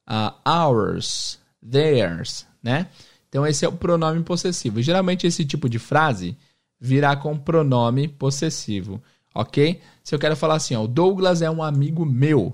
[0.07, 2.87] uh, ours, theirs, né?
[3.27, 4.79] Então, esse é o pronome possessivo.
[4.79, 6.37] Geralmente, esse tipo de frase
[6.79, 9.01] virá com pronome possessivo,
[9.33, 9.81] ok?
[10.03, 12.53] Se eu quero falar assim, ó, o Douglas é um amigo meu.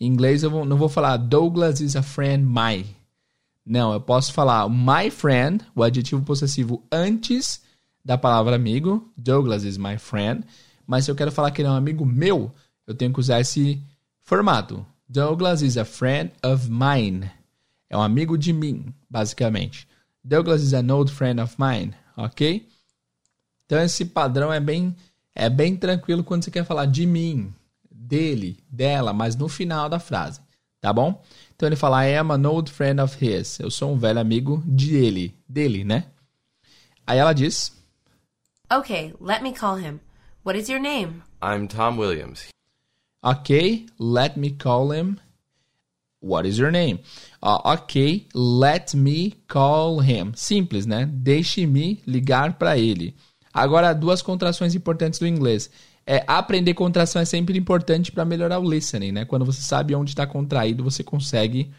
[0.00, 2.84] Em inglês, eu não vou falar Douglas is a friend my.
[3.64, 7.61] Não, eu posso falar my friend, o adjetivo possessivo antes
[8.04, 9.12] da palavra amigo.
[9.16, 10.44] Douglas is my friend.
[10.86, 12.52] Mas se eu quero falar que ele é um amigo meu,
[12.86, 13.82] eu tenho que usar esse
[14.22, 14.84] formato.
[15.08, 17.30] Douglas is a friend of mine.
[17.88, 19.86] É um amigo de mim, basicamente.
[20.24, 22.66] Douglas is an old friend of mine, ok?
[23.66, 24.94] Então esse padrão é bem
[25.34, 27.52] é bem tranquilo quando você quer falar de mim,
[27.90, 30.40] dele, dela, mas no final da frase,
[30.80, 31.22] tá bom?
[31.54, 33.58] Então ele fala I am an old friend of his.
[33.58, 36.04] Eu sou um velho amigo de ele, dele, né?
[37.06, 37.81] Aí ela diz
[38.72, 40.00] Okay, let me call him.
[40.44, 41.22] What is your name?
[41.42, 42.48] I'm Tom Williams.
[43.22, 45.20] Ok, let me call him.
[46.20, 47.00] What is your name?
[47.42, 50.32] Uh, ok, let me call him.
[50.34, 51.04] Simples, né?
[51.04, 53.14] Deixe-me ligar para ele.
[53.52, 55.68] Agora, duas contrações importantes do inglês.
[56.06, 59.26] É, aprender contração é sempre importante para melhorar o listening, né?
[59.26, 61.70] Quando você sabe onde está contraído, você consegue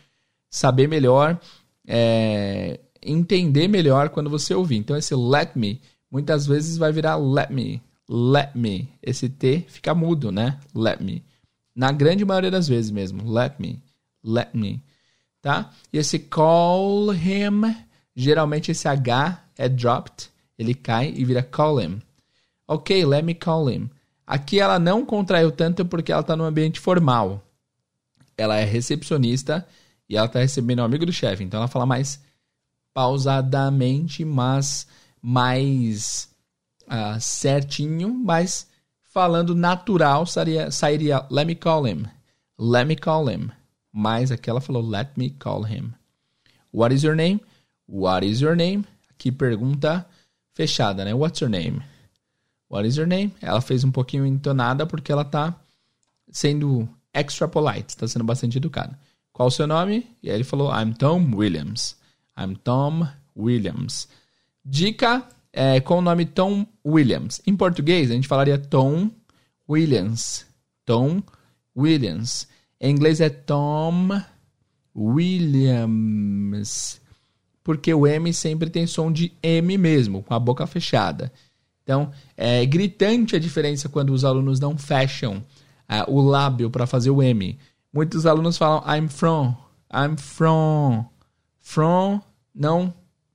[0.47, 1.39] saber melhor,
[1.87, 4.77] é, entender melhor quando você ouvir.
[4.77, 5.81] Então, esse let me,
[6.13, 8.87] muitas vezes vai virar let me, let me.
[9.01, 10.59] Esse T fica mudo, né?
[10.75, 11.23] Let me.
[11.75, 13.81] Na grande maioria das vezes mesmo, let me,
[14.23, 14.79] let me.
[15.41, 15.71] Tá?
[15.91, 17.75] E esse call him,
[18.15, 22.01] geralmente esse H é dropped ele cai e vira call him.
[22.67, 23.89] Ok, let me call him.
[24.25, 27.43] Aqui ela não contraiu tanto porque ela está no ambiente formal.
[28.37, 29.67] Ela é recepcionista
[30.07, 31.43] e ela está recebendo um amigo do chefe.
[31.43, 32.21] Então ela fala mais
[32.93, 34.87] pausadamente, mas
[35.23, 36.29] mais
[36.87, 38.67] uh, certinho, mas
[39.01, 42.05] falando natural sairia, sairia let me call him.
[42.59, 43.49] Let me call him.
[43.91, 45.93] Mas aqui ela falou let me call him.
[46.73, 47.39] What is your name?
[47.87, 48.83] What is your name?
[49.09, 50.05] Aqui pergunta
[50.53, 51.13] fechada, né?
[51.13, 51.81] What's your name?
[52.69, 53.31] What is your name?
[53.41, 55.55] Ela fez um pouquinho entonada porque ela tá
[56.31, 58.99] sendo extra polite, está sendo bastante educada.
[59.31, 60.07] Qual o seu nome?
[60.21, 61.95] E aí ele falou, I'm Tom Williams.
[62.37, 63.07] I'm Tom
[63.37, 64.07] Williams.
[64.65, 67.41] Dica é, com o nome Tom Williams.
[67.45, 69.09] Em português, a gente falaria Tom
[69.69, 70.45] Williams.
[70.85, 71.21] Tom
[71.75, 72.47] Williams.
[72.79, 74.21] Em inglês é Tom
[74.95, 76.53] Williams
[77.63, 81.31] porque o M sempre tem som de M mesmo, com a boca fechada.
[81.81, 87.09] Então, é gritante a diferença quando os alunos não fecham uh, o lábio para fazer
[87.09, 87.57] o M.
[87.91, 89.55] Muitos alunos falam I'm from,
[89.91, 91.05] I'm from.
[91.59, 92.21] From
[92.53, 92.93] não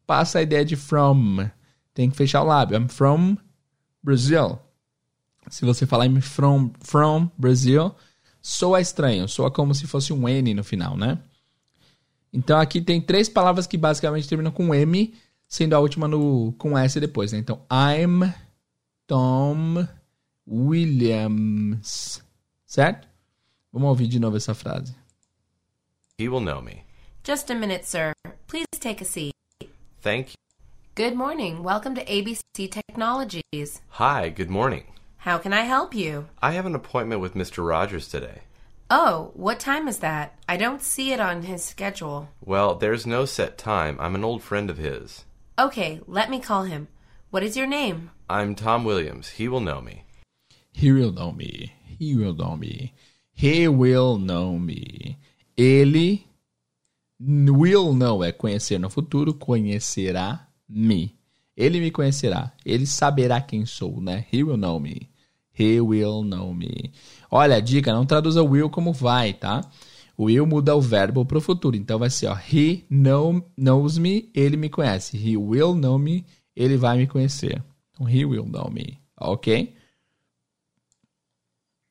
[0.09, 1.49] passa a ideia de from.
[1.92, 2.79] Tem que fechar o lábio.
[2.79, 3.37] I'm from
[4.03, 4.59] Brazil.
[5.51, 7.94] Se você falar I'm from, from Brazil,
[8.40, 11.18] soa estranho, soa como se fosse um N no final, né?
[12.33, 15.14] Então aqui tem três palavras que basicamente terminam com M,
[15.47, 17.33] sendo a última no, com S depois.
[17.33, 17.38] Né?
[17.38, 18.33] Então, I'm
[19.07, 19.87] Tom
[20.47, 22.23] Williams.
[22.66, 23.07] Certo?
[23.73, 24.94] Vamos ouvir de novo essa frase.
[26.18, 26.85] He will know me.
[27.27, 28.12] Just a minute, sir.
[28.47, 29.33] Please take a seat.
[30.09, 30.37] Thank you.
[30.94, 31.62] Good morning.
[31.62, 32.40] Welcome to ABC
[32.71, 33.83] Technologies.
[33.88, 34.85] Hi, good morning.
[35.18, 36.29] How can I help you?
[36.40, 37.59] I have an appointment with Mr.
[37.68, 38.38] Rogers today.
[38.88, 40.38] Oh, what time is that?
[40.49, 42.31] I don't see it on his schedule.
[42.40, 43.99] Well, there's no set time.
[44.01, 45.27] I'm an old friend of his.
[45.59, 46.88] Okay, let me call him.
[47.29, 48.11] What is your name?
[48.31, 49.29] I'm Tom Williams.
[49.29, 50.05] He will know me.
[50.73, 51.75] He will know me.
[51.99, 52.94] He will know me.
[53.35, 55.18] He will know me.
[55.59, 56.21] Ele
[57.21, 61.15] will know é conhecer no futuro, conhecerá me.
[61.57, 62.53] Ele me conhecerá.
[62.65, 64.27] Ele saberá quem sou, né?
[64.33, 65.09] He will know me.
[65.59, 66.93] He will know me.
[67.31, 69.69] Olha, dica, não traduza will como vai, tá?
[70.17, 71.77] O will muda o verbo para o futuro.
[71.77, 75.17] Então vai ser, ó, he know, knows me, ele me conhece.
[75.17, 77.63] He will know me, ele vai me conhecer.
[77.93, 79.75] Então, he will know me, ok?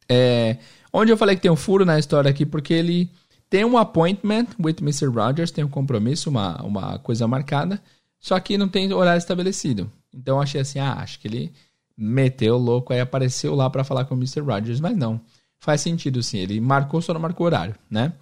[0.09, 0.57] É,
[0.91, 3.09] onde eu falei que tem um furo na história aqui, porque ele
[3.49, 5.07] tem um appointment with Mr.
[5.07, 7.81] Rogers, tem um compromisso, uma, uma coisa marcada,
[8.19, 9.91] só que não tem horário estabelecido.
[10.13, 11.53] Então eu achei assim, ah, acho que ele
[11.97, 14.41] meteu louco, aí apareceu lá para falar com o Mr.
[14.41, 15.21] Rogers, mas não.
[15.59, 18.13] Faz sentido sim, ele marcou, só não marcou horário, né?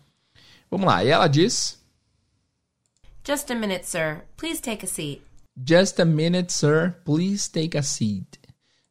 [0.69, 1.79] Vamos lá, e ela diz:
[3.25, 4.23] Just a minute, sir.
[4.37, 5.21] Please take a seat.
[5.67, 6.95] Just a minute, sir.
[7.03, 8.39] Please take a seat.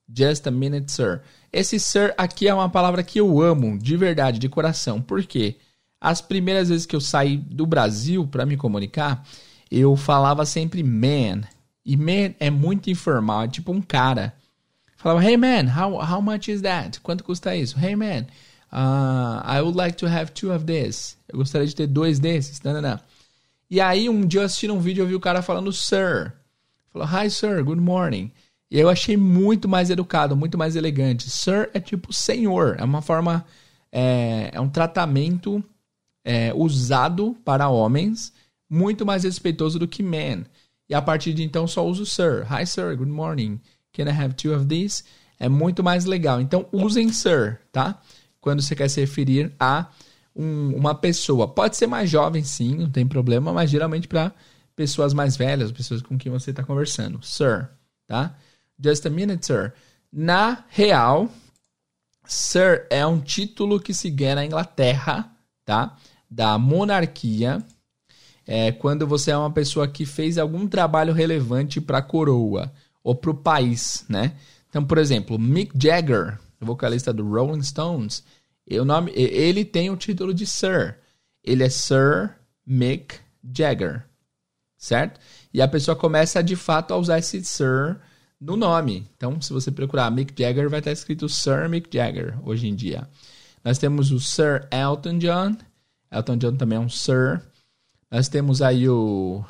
[0.09, 1.23] Just a minute, sir.
[1.53, 5.01] Esse sir aqui é uma palavra que eu amo, de verdade, de coração.
[5.01, 5.57] Por quê?
[6.05, 9.27] As primeiras vezes que eu saí do Brasil para me comunicar,
[9.71, 11.41] eu falava sempre man.
[11.83, 14.35] E man é muito informal, é tipo um cara.
[14.99, 17.01] Falava, hey man, how, how much is that?
[17.01, 17.79] Quanto custa isso?
[17.83, 18.27] Hey man,
[18.71, 21.17] uh, I would like to have two of this.
[21.27, 22.61] Eu gostaria de ter dois desses.
[22.61, 23.01] Não, não, não.
[23.71, 26.35] E aí um dia eu assisti um vídeo e ouvi o cara falando sir.
[26.93, 28.31] Falou, hi sir, good morning.
[28.71, 31.31] E eu achei muito mais educado, muito mais elegante.
[31.31, 33.43] Sir é tipo senhor, é uma forma,
[33.91, 35.65] é, é um tratamento
[36.25, 38.33] é, usado para homens,
[38.69, 40.45] muito mais respeitoso do que man.
[40.89, 42.47] E a partir de então só uso sir.
[42.51, 43.61] Hi sir, good morning.
[43.93, 45.05] Can I have two of these?
[45.39, 46.41] É muito mais legal.
[46.41, 48.01] Então usem sir, tá?
[48.41, 49.89] Quando você quer se referir a
[50.35, 51.47] um, uma pessoa.
[51.47, 54.33] Pode ser mais jovem, sim, não tem problema, mas geralmente para
[54.75, 57.23] pessoas mais velhas, pessoas com quem você está conversando.
[57.23, 57.69] Sir,
[58.07, 58.37] tá?
[58.83, 59.73] Just a minute, sir.
[60.13, 61.31] Na real,
[62.27, 65.31] Sir é um título que se ganha na Inglaterra,
[65.65, 65.97] tá?
[66.35, 67.65] Da monarquia.
[68.47, 73.15] É quando você é uma pessoa que fez algum trabalho relevante para a coroa ou
[73.15, 74.35] para o país, né?
[74.69, 78.25] Então, por exemplo, Mick Jagger, vocalista do Rolling Stones,
[78.69, 80.97] o nome, ele tem o título de Sir.
[81.43, 82.35] Ele é Sir
[82.67, 83.15] Mick
[83.57, 84.05] Jagger,
[84.77, 85.21] certo?
[85.53, 87.99] E a pessoa começa de fato a usar esse Sir
[88.41, 89.07] no nome.
[89.17, 93.09] Então, se você procurar Mick Jagger, vai estar escrito Sir Mick Jagger hoje em dia.
[93.63, 95.57] Nós temos o Sir Elton John.
[96.15, 97.43] Elton John também é um Sir.
[98.11, 99.45] Nós temos aí o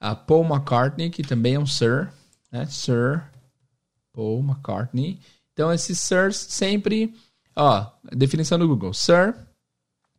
[0.00, 2.08] a Paul McCartney, que também é um Sir,
[2.50, 2.66] né?
[2.66, 3.22] Sir
[4.12, 5.20] Paul McCartney.
[5.52, 7.14] Então, esses Sirs sempre,
[7.54, 8.92] ó, definição do Google.
[8.92, 9.34] Sir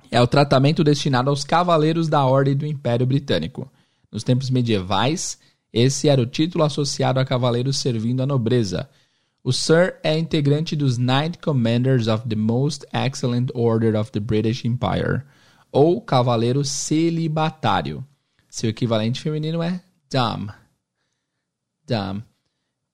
[0.10, 3.70] é o tratamento destinado aos cavaleiros da Ordem do Império Britânico.
[4.12, 5.40] Nos tempos medievais,
[5.72, 8.88] esse era o título associado a cavaleiros servindo a nobreza.
[9.44, 14.64] O Sir é integrante dos Knight Commanders of the Most Excellent Order of the British
[14.64, 15.24] Empire,
[15.74, 18.06] ou cavaleiro celibatário.
[18.48, 20.52] Seu equivalente feminino é Dame.
[21.86, 22.24] Dame.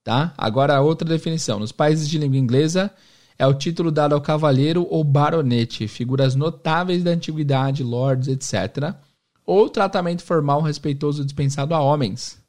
[0.03, 0.33] Tá?
[0.35, 1.59] Agora outra definição.
[1.59, 2.89] Nos países de língua inglesa,
[3.37, 8.95] é o título dado ao cavaleiro ou baronete, figuras notáveis da antiguidade, lords, etc.,
[9.45, 12.39] ou tratamento formal respeitoso dispensado a homens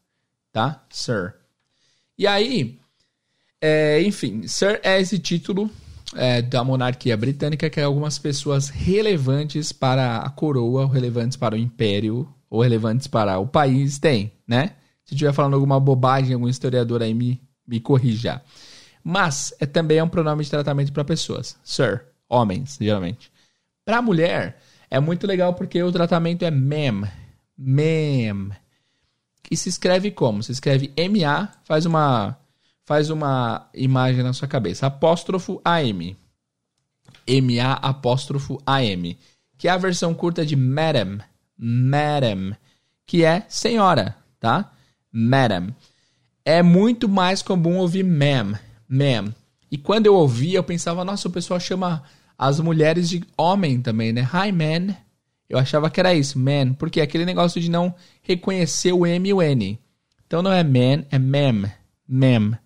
[0.53, 0.85] tá?
[0.91, 1.35] Sir.
[2.19, 2.79] E aí,
[3.61, 5.71] é, enfim, Sir é esse título
[6.15, 12.29] é, da monarquia britânica que algumas pessoas relevantes para a coroa, relevantes para o império,
[12.49, 14.75] ou relevantes para o país têm, né?
[15.05, 18.43] Se estiver falando alguma bobagem, algum historiador aí me, me corrija.
[19.03, 21.57] Mas é também é um pronome de tratamento para pessoas.
[21.65, 23.31] Sir, homens, geralmente.
[23.85, 24.59] Para mulher,
[24.91, 27.09] é muito legal porque o tratamento é ma'am.
[27.57, 28.51] Ma'am.
[29.51, 30.43] E se escreve como?
[30.43, 32.37] Se escreve MA, faz uma
[32.91, 34.89] faz uma imagem na sua cabeça.
[34.89, 36.17] Apóstrofo AM.
[37.29, 39.17] MA apóstrofo AM.
[39.57, 41.21] Que é a versão curta de madam.
[41.57, 42.57] Madam.
[43.07, 44.73] Que é senhora, tá?
[45.13, 45.73] Madam.
[46.45, 48.59] É muito mais comum ouvir ma'am.
[48.89, 49.33] Ma'am.
[49.71, 52.03] E quando eu ouvia, eu pensava, nossa, o pessoal chama
[52.37, 54.29] as mulheres de homem também, né?
[54.35, 54.97] Hi, man.
[55.49, 59.29] Eu achava que era isso, man, porque é aquele negócio de não reconhecer o M
[59.29, 59.79] e o N.
[60.27, 61.71] Então não é man, é mem,
[62.09, 62.59] mem,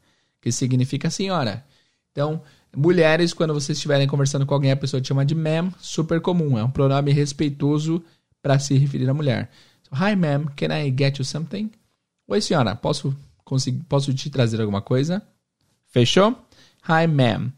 [0.45, 1.65] que significa senhora.
[2.13, 2.43] Então,
[2.77, 6.59] mulheres, quando vocês estiverem conversando com alguém, a pessoa te chama de mem, super comum,
[6.59, 8.05] é um pronome respeitoso
[8.43, 9.51] para se referir à mulher.
[9.83, 11.71] So, Hi, ma'am, can I get you something?
[12.29, 13.17] Oi, senhora, posso,
[13.89, 15.23] posso te trazer alguma coisa?
[15.87, 16.37] Fechou?
[16.87, 17.51] Hi, ma'am.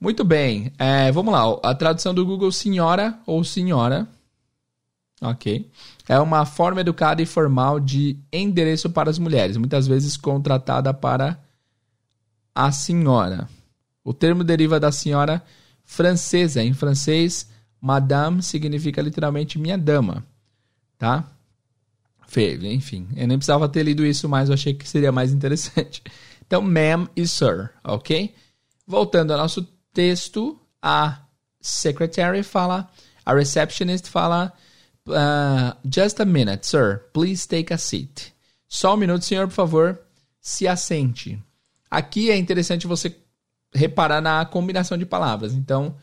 [0.00, 1.44] Muito bem, é, vamos lá.
[1.62, 4.08] A tradução do Google, senhora ou senhora,
[5.22, 5.70] Ok.
[6.08, 11.38] É uma forma educada e formal de endereço para as mulheres, muitas vezes contratada para
[12.54, 13.48] a senhora.
[14.02, 15.42] O termo deriva da senhora
[15.84, 16.62] francesa.
[16.62, 17.48] Em francês,
[17.80, 20.24] madame significa literalmente minha dama.
[20.98, 21.30] Tá?
[22.36, 26.02] Enfim, eu nem precisava ter lido isso, mas eu achei que seria mais interessante.
[26.46, 28.34] Então, ma'am e sir, ok?
[28.86, 29.62] Voltando ao nosso
[29.92, 31.20] texto, a
[31.60, 32.90] secretary fala,
[33.24, 34.52] a receptionist fala
[35.06, 37.04] Uh, just a minute, sir.
[37.12, 38.32] Please take a seat.
[38.68, 40.00] Só um minuto, senhor, por favor.
[40.40, 41.42] Se assente.
[41.94, 43.16] Aqui é interessante você
[43.72, 45.54] reparar na combinação de palavras.
[45.54, 45.96] Então,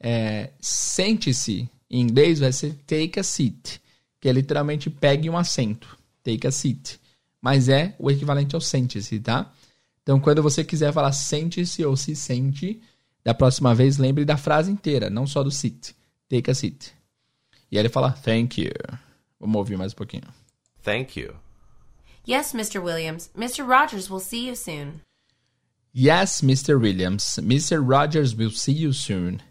[0.00, 1.70] é, sente-se.
[1.88, 3.80] Em inglês vai ser take a seat,
[4.20, 5.96] que é literalmente pegue um assento.
[6.24, 7.00] Take a seat.
[7.40, 9.52] Mas é o equivalente ao sente-se, tá?
[10.02, 12.82] Então, quando você quiser falar sente-se ou se sente,
[13.22, 15.94] da próxima vez lembre da frase inteira, não só do sit.
[16.28, 16.92] Take a seat.
[17.70, 18.72] E aí ele fala, thank you.
[19.38, 20.26] Vamos ouvir mais um pouquinho.
[20.82, 21.36] Thank you.
[22.28, 22.80] Yes, Mr.
[22.80, 23.30] Williams.
[23.36, 23.64] Mr.
[23.64, 25.05] Rogers will see you soon.
[25.98, 26.78] Yes, Mr.
[26.78, 27.24] Williams.
[27.40, 27.80] Mr.
[27.82, 29.42] Rogers will see you soon.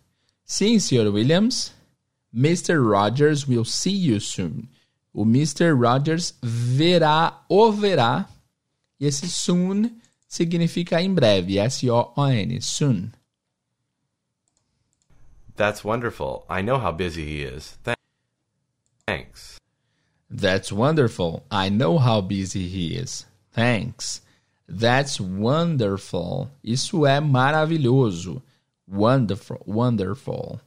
[0.46, 1.12] Sim, Sr.
[1.12, 1.72] Williams.
[2.32, 2.88] Mr.
[2.88, 4.70] Rogers will see you soon.
[5.16, 5.76] O Mr.
[5.76, 8.28] Rogers verá o verá.
[9.00, 11.58] E esse soon significa em breve.
[11.58, 12.62] Eh, S-O-O-N.
[12.62, 13.12] Soon.
[15.56, 16.46] That's wonderful.
[16.48, 17.76] I know how busy he is.
[17.84, 17.98] Th-
[19.08, 19.60] Thanks.
[20.30, 21.44] That's wonderful.
[21.50, 23.26] I know how busy he is.
[23.52, 24.22] Thanks.
[24.68, 26.50] That's wonderful.
[26.64, 28.42] Isso é maravilhoso.
[28.88, 30.60] Wonderful, wonderful.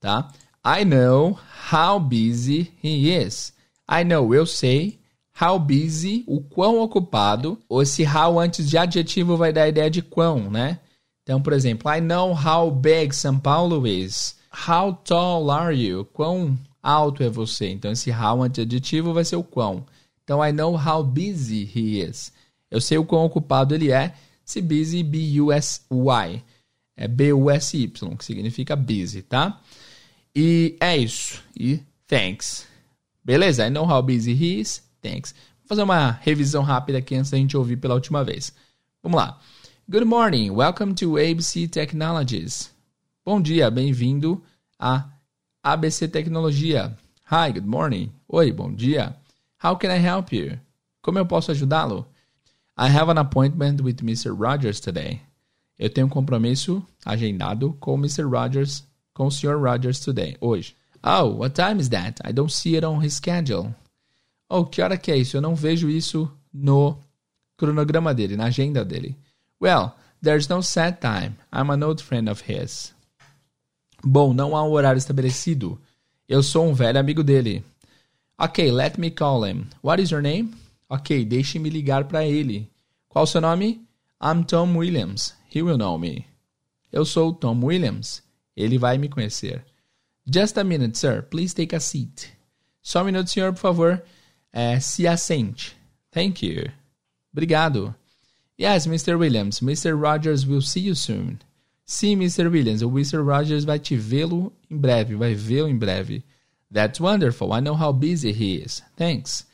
[0.00, 0.30] Tá?
[0.64, 1.38] I know
[1.70, 3.52] how busy he is.
[3.88, 4.98] I know, eu sei.
[5.38, 7.58] How busy, o quão ocupado.
[7.68, 10.80] Ou esse how antes de adjetivo vai dar a ideia de quão, né?
[11.22, 14.36] Então, por exemplo, I know how big São Paulo is.
[14.68, 16.04] How tall are you?
[16.12, 17.70] Quão alto é você?
[17.70, 19.84] Então, esse how antes de adjetivo vai ser o quão.
[20.22, 22.32] Então, I know how busy he is.
[22.70, 24.14] Eu sei o quão ocupado ele é.
[24.44, 26.42] Se busy, B-U-S-Y.
[26.96, 29.60] É B-U-S-Y, que significa busy, tá?
[30.34, 31.42] E é isso.
[31.58, 32.66] E thanks.
[33.24, 33.66] Beleza?
[33.66, 34.82] I know how busy he is.
[35.00, 35.34] Thanks.
[35.60, 38.52] Vou fazer uma revisão rápida aqui antes da gente ouvir pela última vez.
[39.02, 39.40] Vamos lá.
[39.88, 40.50] Good morning.
[40.50, 42.72] Welcome to ABC Technologies.
[43.24, 44.42] Bom dia, bem-vindo
[44.78, 45.08] a
[45.62, 46.96] ABC Tecnologia.
[47.30, 48.12] Hi, good morning.
[48.28, 49.16] Oi, bom dia.
[49.62, 50.58] How can I help you?
[51.00, 52.06] Como eu posso ajudá-lo?
[52.76, 54.34] I have an appointment with Mr.
[54.36, 55.20] Rogers today.
[55.78, 58.24] Eu tenho um compromisso agendado com Mr.
[58.28, 59.58] Rogers, com o Sr.
[59.58, 60.74] Rogers today, hoje.
[61.02, 62.20] Oh, what time is that?
[62.24, 63.74] I don't see it on his schedule.
[64.48, 65.36] Oh, que hora que é isso?
[65.36, 66.98] Eu não vejo isso no
[67.56, 69.16] cronograma dele, na agenda dele.
[69.60, 71.36] Well, there's no set time.
[71.52, 72.92] I'm an old friend of his.
[74.02, 75.78] Bom, não há um horário estabelecido.
[76.28, 77.64] Eu sou um velho amigo dele.
[78.38, 79.66] Ok, let me call him.
[79.82, 80.63] What is your name?
[80.94, 82.70] Ok, deixe-me ligar para ele.
[83.08, 83.84] Qual o seu nome?
[84.22, 85.34] I'm Tom Williams.
[85.52, 86.24] He will know me.
[86.92, 88.22] Eu sou Tom Williams.
[88.56, 89.64] Ele vai me conhecer.
[90.24, 91.24] Just a minute, sir.
[91.24, 92.32] Please take a seat.
[92.80, 94.04] Só um minuto, senhor, por favor.
[94.52, 95.76] É, se assente.
[96.12, 96.70] Thank you.
[97.32, 97.92] Obrigado.
[98.56, 99.16] Yes, Mr.
[99.16, 99.60] Williams.
[99.60, 99.96] Mr.
[100.00, 101.40] Rogers will see you soon.
[101.84, 102.48] Sim, Mr.
[102.48, 102.82] Williams.
[102.82, 103.20] O Mr.
[103.20, 105.16] Rogers vai te vê-lo em breve.
[105.16, 106.22] Vai vê-lo em breve.
[106.72, 107.52] That's wonderful.
[107.52, 108.80] I know how busy he is.
[108.96, 109.44] Thanks.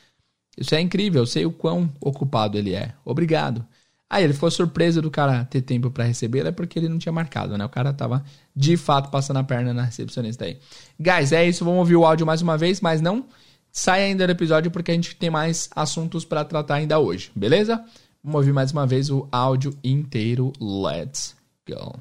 [0.57, 1.21] Isso é incrível.
[1.21, 2.93] Eu sei o quão ocupado ele é.
[3.05, 3.65] Obrigado.
[4.09, 7.13] Aí ele ficou surpreso do cara ter tempo para receber, é porque ele não tinha
[7.13, 7.63] marcado, né?
[7.63, 8.21] O cara tava
[8.53, 10.59] de fato passando a perna na recepcionista aí.
[10.99, 11.63] Guys, é isso.
[11.63, 13.25] Vamos ouvir o áudio mais uma vez, mas não
[13.71, 17.81] sai ainda do episódio porque a gente tem mais assuntos para tratar ainda hoje, beleza?
[18.21, 20.51] Vamos ouvir mais uma vez o áudio inteiro.
[20.59, 21.33] Let's
[21.65, 21.97] go.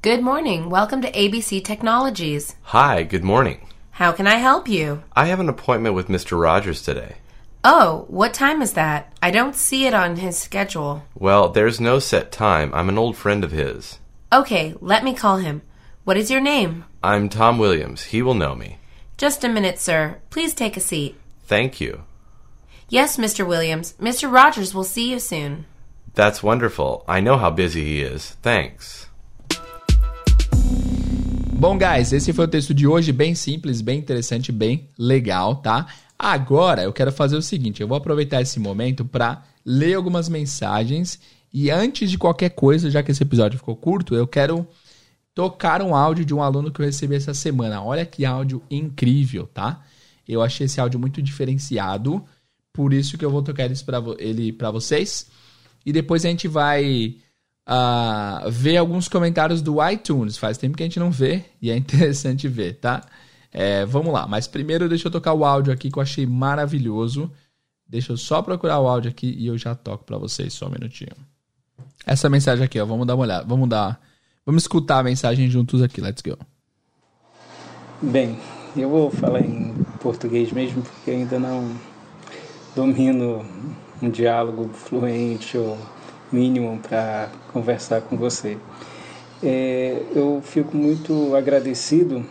[0.00, 0.70] Good morning.
[0.70, 2.54] Welcome to ABC Technologies.
[2.62, 3.66] Hi, good morning.
[3.90, 5.02] How can I help you?
[5.16, 6.40] I have an appointment with Mr.
[6.40, 7.16] Rogers today.
[7.64, 9.12] Oh, what time is that?
[9.20, 11.02] I don't see it on his schedule.
[11.16, 12.72] Well, there's no set time.
[12.74, 13.98] I'm an old friend of his.
[14.32, 15.62] Okay, let me call him.
[16.04, 16.84] What is your name?
[17.02, 18.04] I'm Tom Williams.
[18.04, 18.78] He will know me.
[19.16, 20.18] Just a minute, sir.
[20.30, 21.16] Please take a seat.
[21.42, 22.04] Thank you.
[22.88, 23.44] Yes, Mr.
[23.44, 23.94] Williams.
[23.94, 24.32] Mr.
[24.32, 25.66] Rogers will see you soon.
[26.14, 27.04] That's wonderful.
[27.08, 28.36] I know how busy he is.
[28.42, 29.07] Thanks.
[31.58, 35.88] Bom, guys, esse foi o texto de hoje, bem simples, bem interessante, bem legal, tá?
[36.16, 41.18] Agora eu quero fazer o seguinte: eu vou aproveitar esse momento para ler algumas mensagens
[41.52, 44.68] e antes de qualquer coisa, já que esse episódio ficou curto, eu quero
[45.34, 47.82] tocar um áudio de um aluno que eu recebi essa semana.
[47.82, 49.84] Olha que áudio incrível, tá?
[50.28, 52.24] Eu achei esse áudio muito diferenciado,
[52.72, 53.68] por isso que eu vou tocar
[54.20, 55.26] ele para vocês.
[55.84, 57.16] E depois a gente vai
[57.68, 60.38] uh, ver alguns comentários do iTunes.
[60.38, 63.02] Faz tempo que a gente não vê e é interessante ver, tá?
[63.52, 67.30] É, vamos lá, mas primeiro deixa eu tocar o áudio aqui que eu achei maravilhoso.
[67.86, 70.70] Deixa eu só procurar o áudio aqui e eu já toco para vocês, só um
[70.70, 71.16] minutinho.
[72.06, 73.98] Essa mensagem aqui, ó, vamos dar uma olhada, vamos dar,
[74.44, 76.36] vamos escutar a mensagem juntos aqui, let's go.
[78.02, 78.38] Bem,
[78.76, 81.74] eu vou falar em português mesmo porque ainda não
[82.76, 83.44] domino
[84.02, 85.78] um diálogo fluente ou
[86.32, 88.56] mínimo para conversar com você.
[89.42, 92.24] É, eu fico muito agradecido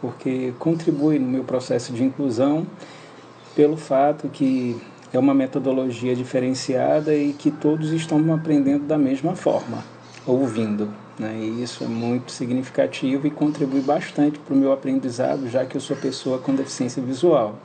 [0.00, 2.66] porque contribui no meu processo de inclusão
[3.54, 4.80] pelo fato que
[5.12, 9.84] é uma metodologia diferenciada e que todos estão aprendendo da mesma forma,
[10.26, 10.88] ouvindo.
[11.18, 11.36] Né?
[11.40, 15.80] E isso é muito significativo e contribui bastante para o meu aprendizado, já que eu
[15.80, 17.58] sou pessoa com deficiência visual.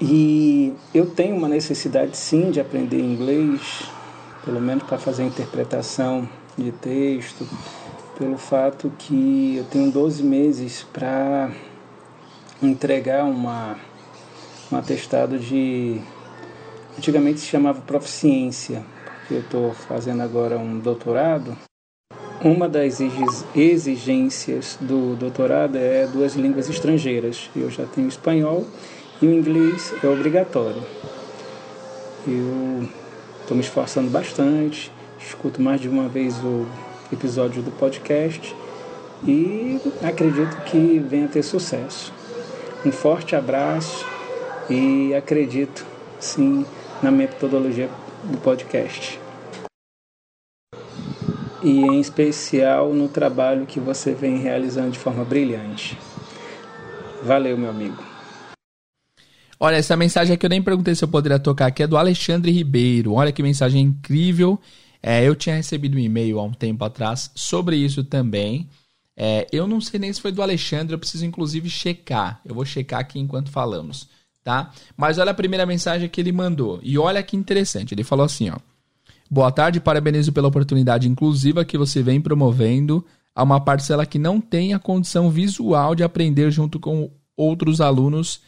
[0.00, 3.90] E eu tenho uma necessidade sim de aprender inglês,
[4.48, 6.26] pelo menos para fazer a interpretação
[6.56, 7.46] de texto,
[8.18, 11.50] pelo fato que eu tenho 12 meses para
[12.62, 13.76] entregar uma,
[14.72, 16.00] um atestado de
[16.96, 18.82] antigamente se chamava proficiência,
[19.18, 21.54] porque eu estou fazendo agora um doutorado.
[22.42, 23.00] Uma das
[23.54, 27.50] exigências do doutorado é duas línguas estrangeiras.
[27.54, 28.66] Eu já tenho espanhol
[29.20, 30.82] e o inglês é obrigatório.
[32.26, 32.88] Eu
[33.48, 36.66] estou me esforçando bastante, escuto mais de uma vez o
[37.10, 38.54] episódio do podcast
[39.26, 42.12] e acredito que venha ter sucesso.
[42.84, 44.04] Um forte abraço
[44.68, 45.86] e acredito
[46.20, 46.66] sim
[47.02, 47.88] na metodologia
[48.24, 49.18] do podcast.
[51.62, 55.98] E em especial no trabalho que você vem realizando de forma brilhante.
[57.22, 58.07] Valeu, meu amigo.
[59.60, 62.52] Olha, essa mensagem aqui eu nem perguntei se eu poderia tocar aqui, é do Alexandre
[62.52, 63.14] Ribeiro.
[63.14, 64.60] Olha que mensagem incrível.
[65.02, 68.68] É, eu tinha recebido um e-mail há um tempo atrás sobre isso também.
[69.16, 72.40] É, eu não sei nem se foi do Alexandre, eu preciso inclusive checar.
[72.44, 74.08] Eu vou checar aqui enquanto falamos,
[74.44, 74.70] tá?
[74.96, 76.78] Mas olha a primeira mensagem que ele mandou.
[76.82, 77.94] E olha que interessante.
[77.94, 78.56] Ele falou assim, ó.
[79.28, 83.04] Boa tarde, parabenizo pela oportunidade inclusiva que você vem promovendo
[83.34, 88.40] a uma parcela que não tem a condição visual de aprender junto com outros alunos,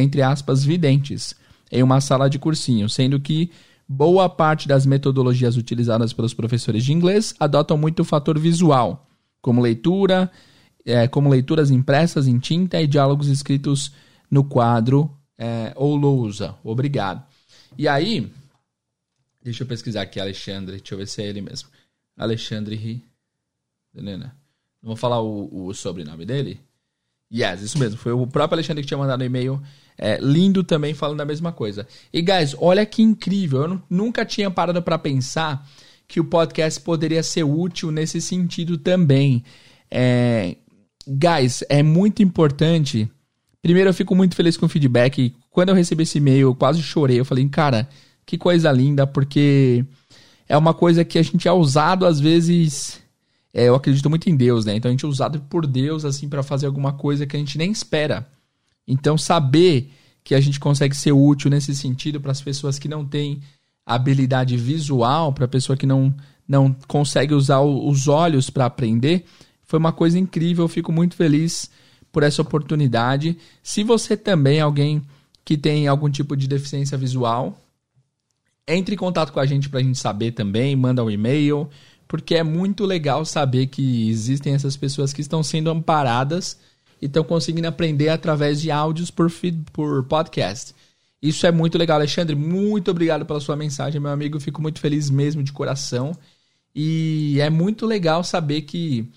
[0.00, 1.34] entre aspas, videntes,
[1.70, 3.50] em uma sala de cursinho, sendo que
[3.88, 9.06] boa parte das metodologias utilizadas pelos professores de inglês adotam muito o fator visual
[9.44, 10.30] como leitura,
[10.86, 13.92] é, como leituras impressas em tinta e diálogos escritos
[14.30, 16.56] no quadro é, ou lousa.
[16.64, 17.22] Obrigado.
[17.76, 18.32] E aí,
[19.42, 21.68] deixa eu pesquisar aqui, Alexandre, deixa eu ver se é ele mesmo.
[22.16, 22.76] Alexandre
[24.82, 26.60] Não vou falar o, o sobrenome dele.
[27.32, 27.98] Yes, isso mesmo.
[27.98, 29.62] Foi o próprio Alexandre que tinha mandado um e-mail
[29.96, 31.86] é, lindo também falando a mesma coisa.
[32.12, 33.62] E guys, olha que incrível.
[33.62, 35.66] Eu nunca tinha parado para pensar
[36.06, 39.44] que o podcast poderia ser útil nesse sentido também.
[39.90, 40.56] É,
[41.06, 43.10] guys, é muito importante.
[43.62, 45.34] Primeiro, eu fico muito feliz com o feedback.
[45.50, 47.18] Quando eu recebi esse e-mail, eu quase chorei.
[47.18, 47.88] Eu falei, cara,
[48.26, 49.84] que coisa linda, porque
[50.48, 53.00] é uma coisa que a gente é usado às vezes.
[53.52, 54.74] É, eu acredito muito em Deus, né?
[54.74, 57.56] Então a gente é usado por Deus assim para fazer alguma coisa que a gente
[57.56, 58.28] nem espera.
[58.86, 59.90] Então saber
[60.22, 63.40] que a gente consegue ser útil nesse sentido para as pessoas que não têm
[63.84, 66.14] habilidade visual, para a pessoa que não,
[66.48, 69.24] não consegue usar os olhos para aprender,
[69.64, 70.64] foi uma coisa incrível.
[70.64, 71.70] Eu fico muito feliz
[72.10, 73.36] por essa oportunidade.
[73.62, 75.02] Se você também é alguém
[75.44, 77.58] que tem algum tipo de deficiência visual,
[78.66, 81.68] entre em contato com a gente para a gente saber também, manda um e-mail,
[82.08, 86.58] porque é muito legal saber que existem essas pessoas que estão sendo amparadas
[87.00, 90.74] e estão conseguindo aprender através de áudios por, feed, por podcast.
[91.24, 92.36] Isso é muito legal, Alexandre.
[92.36, 94.38] Muito obrigado pela sua mensagem, meu amigo.
[94.38, 96.12] Fico muito feliz mesmo de coração.
[96.74, 99.08] E é muito legal saber que,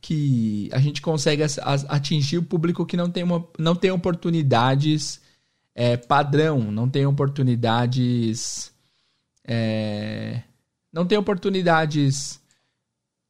[0.00, 1.44] que a gente consegue
[1.88, 5.20] atingir o público que não tem, uma, não tem oportunidades
[5.74, 8.72] é, padrão, não tem oportunidades.
[9.46, 10.42] É,
[10.92, 12.40] não tem oportunidades.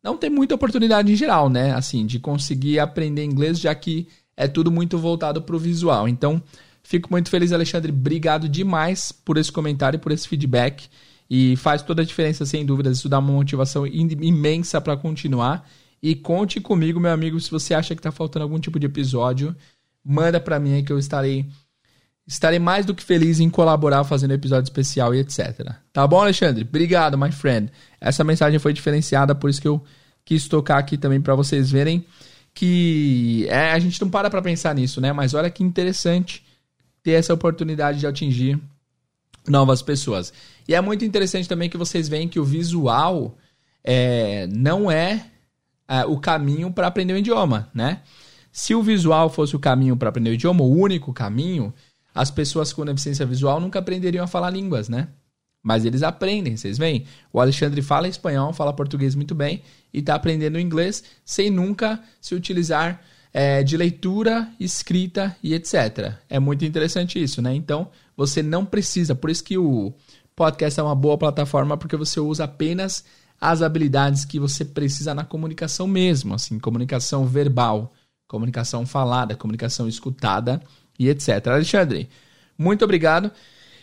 [0.04, 1.72] Não tem muita oportunidade em geral, né?
[1.72, 6.06] Assim, de conseguir aprender inglês, já que é tudo muito voltado para o visual.
[6.06, 6.42] Então,
[6.84, 7.90] Fico muito feliz, Alexandre.
[7.90, 10.86] Obrigado demais por esse comentário, por esse feedback.
[11.28, 12.98] E faz toda a diferença, sem dúvidas.
[12.98, 15.66] Isso dá uma motivação imensa para continuar.
[16.02, 19.56] E conte comigo, meu amigo, se você acha que está faltando algum tipo de episódio,
[20.04, 21.46] manda para mim que eu estarei
[22.26, 25.74] estarei mais do que feliz em colaborar fazendo episódio especial e etc.
[25.92, 26.64] Tá bom, Alexandre?
[26.64, 27.70] Obrigado, my friend.
[28.00, 29.82] Essa mensagem foi diferenciada, por isso que eu
[30.24, 32.04] quis tocar aqui também para vocês verem
[32.54, 35.12] que é, a gente não para para pensar nisso, né?
[35.12, 36.44] Mas olha que interessante
[37.02, 38.58] ter essa oportunidade de atingir
[39.46, 40.32] novas pessoas.
[40.66, 43.36] E é muito interessante também que vocês veem que o visual
[43.82, 45.26] é, não é,
[45.86, 48.00] é o caminho para aprender o idioma, né?
[48.50, 51.74] Se o visual fosse o caminho para aprender o idioma, o único caminho,
[52.14, 55.08] as pessoas com deficiência visual nunca aprenderiam a falar línguas, né?
[55.62, 57.06] Mas eles aprendem, vocês veem?
[57.32, 59.62] O Alexandre fala espanhol, fala português muito bem
[59.92, 63.00] e está aprendendo inglês sem nunca se utilizar
[63.32, 66.12] é, de leitura, escrita e etc.
[66.28, 67.54] É muito interessante isso, né?
[67.54, 69.94] Então, você não precisa, por isso que o
[70.36, 73.04] podcast é uma boa plataforma, porque você usa apenas
[73.40, 77.92] as habilidades que você precisa na comunicação mesmo, assim, comunicação verbal,
[78.28, 80.62] comunicação falada, comunicação escutada
[80.98, 81.46] e etc.
[81.48, 82.08] Alexandre,
[82.58, 83.30] muito obrigado.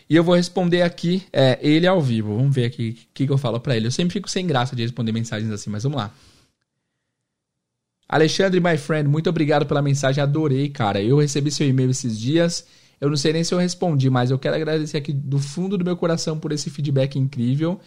[0.08, 2.36] E eu vou responder aqui é, ele ao vivo.
[2.36, 3.86] Vamos ver aqui o que, que eu falo para ele.
[3.86, 6.12] Eu sempre fico sem graça de responder mensagens assim, mas vamos lá.
[8.08, 11.00] Alexandre, my friend, muito obrigado pela mensagem, adorei, cara.
[11.00, 12.66] Eu recebi seu e-mail esses dias.
[13.00, 15.84] Eu não sei nem se eu respondi, mas eu quero agradecer aqui do fundo do
[15.84, 17.80] meu coração por esse feedback incrível.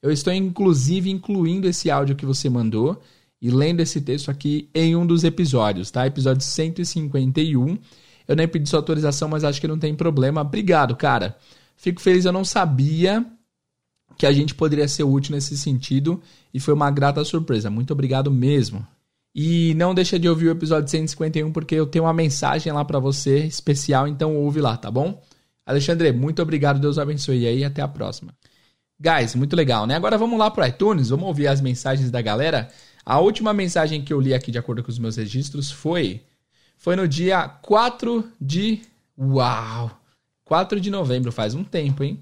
[0.00, 3.02] Eu estou inclusive incluindo esse áudio que você mandou
[3.40, 6.06] e lendo esse texto aqui em um dos episódios, tá?
[6.06, 7.76] Episódio 151.
[8.26, 10.40] Eu nem pedi sua autorização, mas acho que não tem problema.
[10.40, 11.36] Obrigado, cara.
[11.76, 13.26] Fico feliz, eu não sabia
[14.16, 16.20] que a gente poderia ser útil nesse sentido
[16.52, 17.70] e foi uma grata surpresa.
[17.70, 18.86] Muito obrigado mesmo.
[19.34, 22.98] E não deixa de ouvir o episódio 151 porque eu tenho uma mensagem lá para
[22.98, 25.22] você especial, então ouve lá, tá bom?
[25.64, 28.34] Alexandre, muito obrigado, Deus abençoe e aí até a próxima.
[29.00, 29.96] Guys, muito legal, né?
[29.96, 32.68] Agora vamos lá pro iTunes, vamos ouvir as mensagens da galera.
[33.04, 36.22] A última mensagem que eu li aqui de acordo com os meus registros foi
[36.82, 38.82] foi no dia 4 de
[39.16, 39.88] uau,
[40.44, 42.18] 4 de novembro, faz um tempo, hein?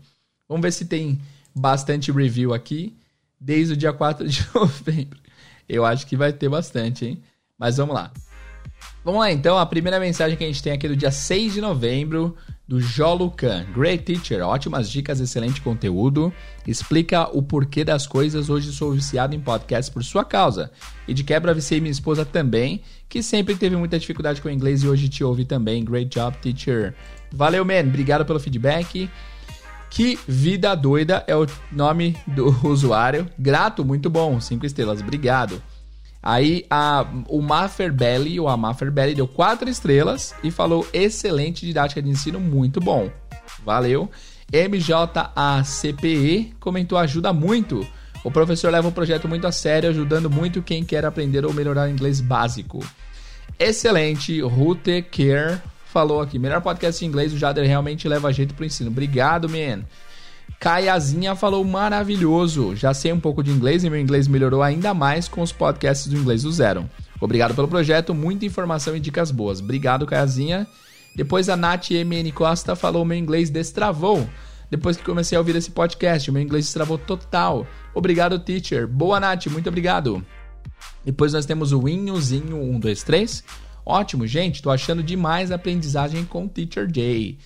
[0.47, 1.19] Vamos ver se tem
[1.55, 2.95] bastante review aqui
[3.41, 5.19] desde o dia 4 de novembro.
[5.67, 7.23] Eu acho que vai ter bastante, hein?
[7.59, 8.13] Mas vamos lá.
[9.03, 11.55] Vamos lá então, a primeira mensagem que a gente tem aqui é do dia 6
[11.55, 12.37] de novembro,
[12.71, 13.67] do Jolucan.
[13.75, 16.33] Great teacher, ótimas dicas, excelente conteúdo.
[16.65, 18.49] Explica o porquê das coisas.
[18.49, 20.71] Hoje sou viciado em podcast por sua causa.
[21.09, 24.85] E de quebra viciei minha esposa também, que sempre teve muita dificuldade com o inglês
[24.85, 25.85] e hoje te ouve também.
[25.85, 26.95] Great job, teacher.
[27.33, 27.81] Valeu, man.
[27.81, 29.11] Obrigado pelo feedback.
[29.91, 33.29] Que Vida Doida é o nome do usuário.
[33.37, 34.41] Grato, muito bom.
[34.41, 35.61] Cinco estrelas, obrigado.
[36.23, 42.11] Aí a, o Mafferbelly, ou a Mafferbelly, deu quatro estrelas e falou: excelente didática de
[42.11, 43.11] ensino, muito bom.
[43.65, 44.11] Valeu.
[44.53, 47.87] MJACPE comentou: ajuda muito.
[48.23, 51.89] O professor leva o projeto muito a sério, ajudando muito quem quer aprender ou melhorar
[51.89, 52.85] inglês básico.
[53.59, 54.41] Excelente.
[54.43, 56.39] Rute Care falou aqui.
[56.39, 58.91] Melhor podcast em inglês, o Jader realmente leva jeito pro ensino.
[58.91, 59.85] Obrigado, man.
[60.59, 62.75] Caiazinha falou maravilhoso.
[62.75, 66.07] Já sei um pouco de inglês e meu inglês melhorou ainda mais com os podcasts
[66.07, 66.89] do Inglês do Zero.
[67.21, 69.61] Obrigado pelo projeto, muita informação e dicas boas.
[69.61, 70.67] Obrigado, Caiazinha.
[71.15, 74.29] Depois a Nath MN Costa falou: meu inglês destravou.
[74.71, 77.67] Depois que comecei a ouvir esse podcast, meu inglês destravou total.
[77.93, 78.87] Obrigado, teacher.
[78.87, 80.25] Boa, Nath, muito obrigado.
[81.05, 83.43] Depois nós temos o Inhozinho 123.
[83.85, 87.39] Ótimo, gente, tô achando demais a aprendizagem com o Teacher Jay.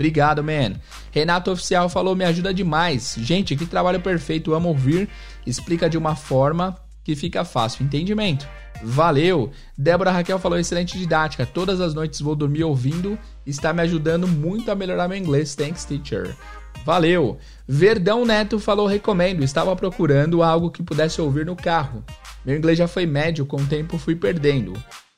[0.00, 0.80] Obrigado, man.
[1.12, 3.16] Renato Oficial falou, me ajuda demais.
[3.18, 5.10] Gente, que trabalho perfeito, amo ouvir.
[5.46, 6.74] Explica de uma forma
[7.04, 7.84] que fica fácil.
[7.84, 8.48] Entendimento.
[8.82, 9.50] Valeu!
[9.76, 11.44] Débora Raquel falou excelente didática.
[11.44, 13.18] Todas as noites vou dormir ouvindo.
[13.44, 15.54] Está me ajudando muito a melhorar meu inglês.
[15.54, 16.34] Thanks, teacher.
[16.82, 17.36] Valeu!
[17.68, 19.44] Verdão Neto falou recomendo.
[19.44, 22.02] Estava procurando algo que pudesse ouvir no carro.
[22.42, 24.72] Meu inglês já foi médio, com o tempo fui perdendo.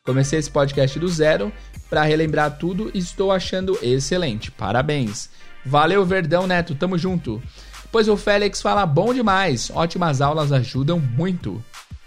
[0.04, 1.52] Comecei esse podcast do zero
[1.92, 4.50] para relembrar tudo estou achando excelente.
[4.50, 5.28] Parabéns.
[5.62, 7.42] Valeu, Verdão Neto, tamo junto.
[7.82, 11.62] Depois o Félix fala bom demais, ótimas aulas ajudam muito.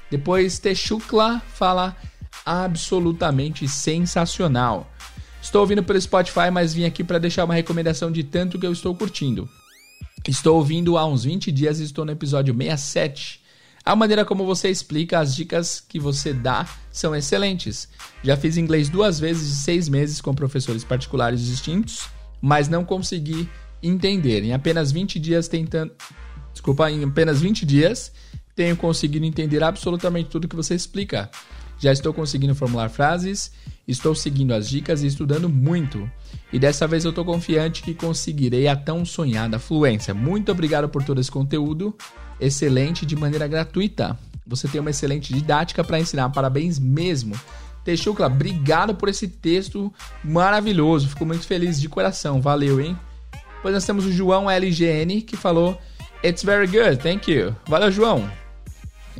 [0.09, 1.95] Depois Texucla fala
[2.43, 4.91] absolutamente sensacional.
[5.39, 8.71] Estou ouvindo pelo Spotify, mas vim aqui para deixar uma recomendação de tanto que eu
[8.71, 9.47] estou curtindo.
[10.27, 13.44] Estou ouvindo há uns 20 dias e estou no episódio 67
[13.85, 17.87] a maneira como você explica, as dicas que você dá são excelentes.
[18.23, 22.09] Já fiz inglês duas vezes de seis meses com professores particulares distintos,
[22.41, 23.47] mas não consegui
[23.83, 24.43] entender.
[24.43, 25.93] Em apenas 20 dias tentando.
[26.51, 28.11] Desculpa, em apenas 20 dias
[28.55, 31.29] tenho conseguido entender absolutamente tudo que você explica.
[31.77, 33.51] Já estou conseguindo formular frases,
[33.87, 36.09] estou seguindo as dicas e estudando muito.
[36.51, 40.13] E dessa vez eu estou confiante que conseguirei a tão sonhada fluência.
[40.13, 41.95] Muito obrigado por todo esse conteúdo
[42.39, 44.17] excelente de maneira gratuita.
[44.45, 46.29] Você tem uma excelente didática para ensinar.
[46.29, 47.35] Parabéns mesmo.
[47.83, 51.09] Texucla, obrigado por esse texto maravilhoso.
[51.09, 52.41] Fico muito feliz de coração.
[52.41, 52.97] Valeu, hein?
[53.57, 55.79] Depois nós temos o João LGN que falou:
[56.23, 57.55] It's very good, thank you.
[57.67, 58.29] Valeu, João.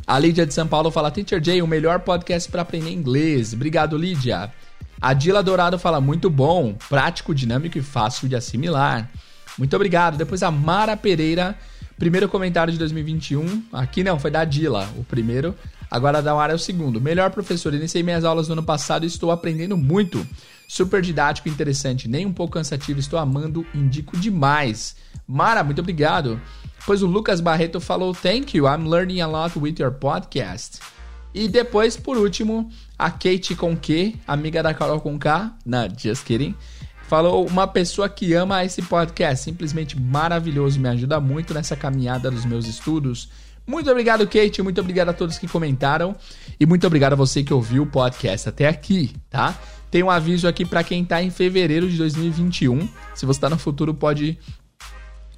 [0.06, 3.52] A Lídia de São Paulo fala: Teacher Jay, o melhor podcast para aprender inglês.
[3.52, 4.52] Obrigado, Lídia.
[5.00, 9.10] A Dila Dourado fala: Muito bom, prático, dinâmico e fácil de assimilar.
[9.58, 10.16] Muito obrigado.
[10.16, 11.56] Depois a Mara Pereira
[11.98, 13.64] Primeiro comentário de 2021.
[13.72, 15.54] Aqui não, foi da Dila, o primeiro.
[15.90, 17.00] Agora da Mara é o segundo.
[17.00, 20.26] Melhor professor, iniciei minhas aulas no ano passado e estou aprendendo muito.
[20.68, 24.96] Super didático, interessante, nem um pouco cansativo, estou amando, indico demais.
[25.26, 26.40] Mara, muito obrigado.
[26.78, 30.80] Depois o Lucas Barreto falou: Thank you, I'm learning a lot with your podcast.
[31.32, 35.54] E depois, por último, a Kate com Q, amiga da Carol com K.
[35.64, 36.54] Não, just kidding.
[37.08, 42.44] Falou uma pessoa que ama esse podcast, simplesmente maravilhoso, me ajuda muito nessa caminhada dos
[42.44, 43.28] meus estudos.
[43.64, 46.16] Muito obrigado, Kate, muito obrigado a todos que comentaram
[46.58, 49.56] e muito obrigado a você que ouviu o podcast até aqui, tá?
[49.88, 52.88] Tem um aviso aqui para quem tá em fevereiro de 2021.
[53.14, 54.38] Se você tá no futuro, pode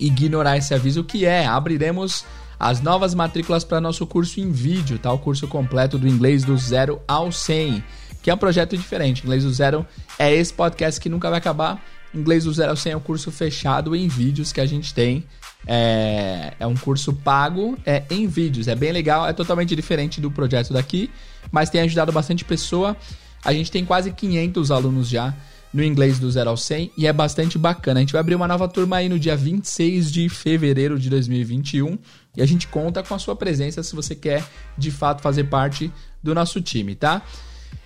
[0.01, 2.25] ignorar esse aviso que é, abriremos
[2.59, 5.13] as novas matrículas para nosso curso em vídeo, tá?
[5.13, 7.85] O curso completo do inglês do zero ao 100
[8.29, 9.23] que é um projeto diferente.
[9.25, 9.87] Inglês do Zero
[10.19, 11.83] é esse podcast que nunca vai acabar.
[12.15, 15.25] Inglês do Zero 100 é um curso fechado em vídeos que a gente tem.
[15.67, 18.69] É, é um curso pago é, em vídeos.
[18.69, 21.11] É bem legal, é totalmente diferente do projeto daqui,
[21.51, 22.95] mas tem ajudado bastante pessoa.
[23.43, 25.35] A gente tem quase 500 alunos já
[25.73, 28.01] no inglês do 0 ao 100 e é bastante bacana.
[28.01, 31.99] A gente vai abrir uma nova turma aí no dia 26 de fevereiro de 2021
[32.37, 34.45] e a gente conta com a sua presença se você quer
[34.77, 35.91] de fato fazer parte
[36.23, 37.23] do nosso time, tá?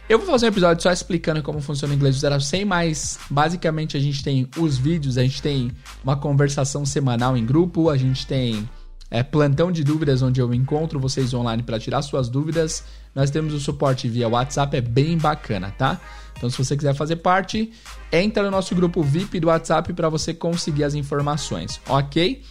[0.09, 2.65] Eu vou fazer um episódio só explicando como funciona o inglês do 0 ao 100,
[2.65, 5.71] mas basicamente a gente tem os vídeos, a gente tem
[6.03, 8.69] uma conversação semanal em grupo, a gente tem
[9.11, 12.83] é, plantão de dúvidas onde eu encontro vocês online para tirar suas dúvidas.
[13.15, 16.01] Nós temos o suporte via WhatsApp, é bem bacana, tá?
[16.37, 17.71] Então, se você quiser fazer parte,
[18.11, 22.43] entra no nosso grupo VIP do WhatsApp para você conseguir as informações, ok?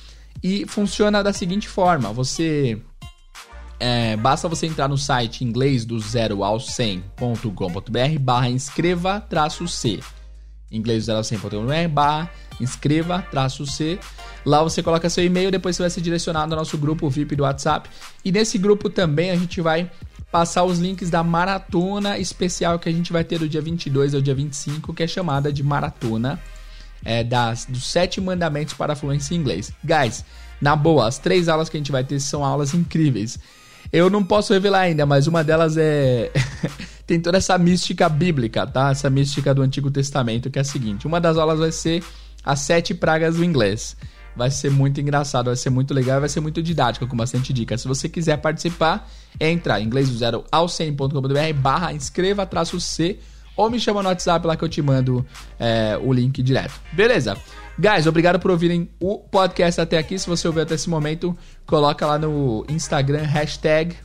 [0.41, 2.81] E funciona da seguinte forma: você
[3.81, 9.99] é, basta você entrar no site inglês do 0 ao 100.com.br barra inscreva traço C.
[10.71, 13.97] Inglês do 0 ao 100.com.br barra inscreva traço C.
[14.45, 17.41] Lá você coloca seu e-mail, depois você vai ser direcionado ao nosso grupo VIP do
[17.41, 17.89] WhatsApp.
[18.23, 19.89] E nesse grupo também a gente vai
[20.31, 24.21] passar os links da maratona especial que a gente vai ter do dia 22 ao
[24.21, 26.39] dia 25, que é chamada de maratona
[27.03, 29.73] é, das, dos sete mandamentos para a fluência em inglês.
[29.83, 30.23] Guys,
[30.61, 33.39] na boa, as três aulas que a gente vai ter são aulas incríveis.
[33.91, 36.31] Eu não posso revelar ainda, mas uma delas é.
[37.05, 38.91] tem toda essa mística bíblica, tá?
[38.91, 42.03] Essa mística do Antigo Testamento, que é a seguinte: uma das aulas vai ser
[42.43, 43.97] as sete pragas do inglês.
[44.33, 47.81] Vai ser muito engraçado, vai ser muito legal, vai ser muito didático, com bastante dicas.
[47.81, 53.19] Se você quiser participar, entra em inglês do zero ao 100.com.br barra inscreva traço C
[53.57, 55.25] ou me chama no WhatsApp lá que eu te mando
[55.59, 56.73] é, o link direto.
[56.93, 57.37] Beleza?
[57.79, 60.19] Guys, obrigado por ouvirem o podcast até aqui.
[60.19, 63.95] Se você ouviu até esse momento, coloca lá no Instagram, hashtag.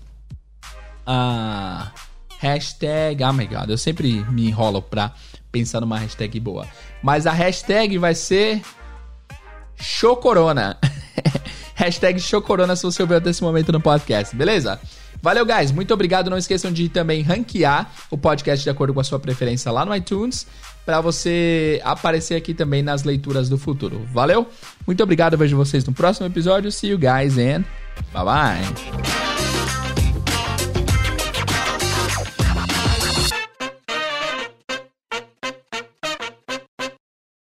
[1.07, 1.91] Uh,
[2.39, 3.23] hashtag.
[3.25, 5.13] Oh my god, eu sempre me enrolo pra
[5.51, 6.67] pensar numa hashtag boa.
[7.03, 8.63] Mas a hashtag vai ser.
[9.79, 10.79] Chocorona.
[11.75, 14.81] hashtag Chocorona se você ouviu até esse momento no podcast, beleza?
[15.21, 15.71] Valeu, guys.
[15.71, 16.31] Muito obrigado.
[16.31, 19.95] Não esqueçam de também ranquear o podcast de acordo com a sua preferência lá no
[19.95, 20.47] iTunes
[20.87, 24.07] para você aparecer aqui também nas leituras do futuro.
[24.13, 24.49] Valeu?
[24.87, 25.37] Muito obrigado.
[25.37, 26.71] Vejo vocês no próximo episódio.
[26.71, 27.65] See you guys and
[28.13, 29.36] bye bye.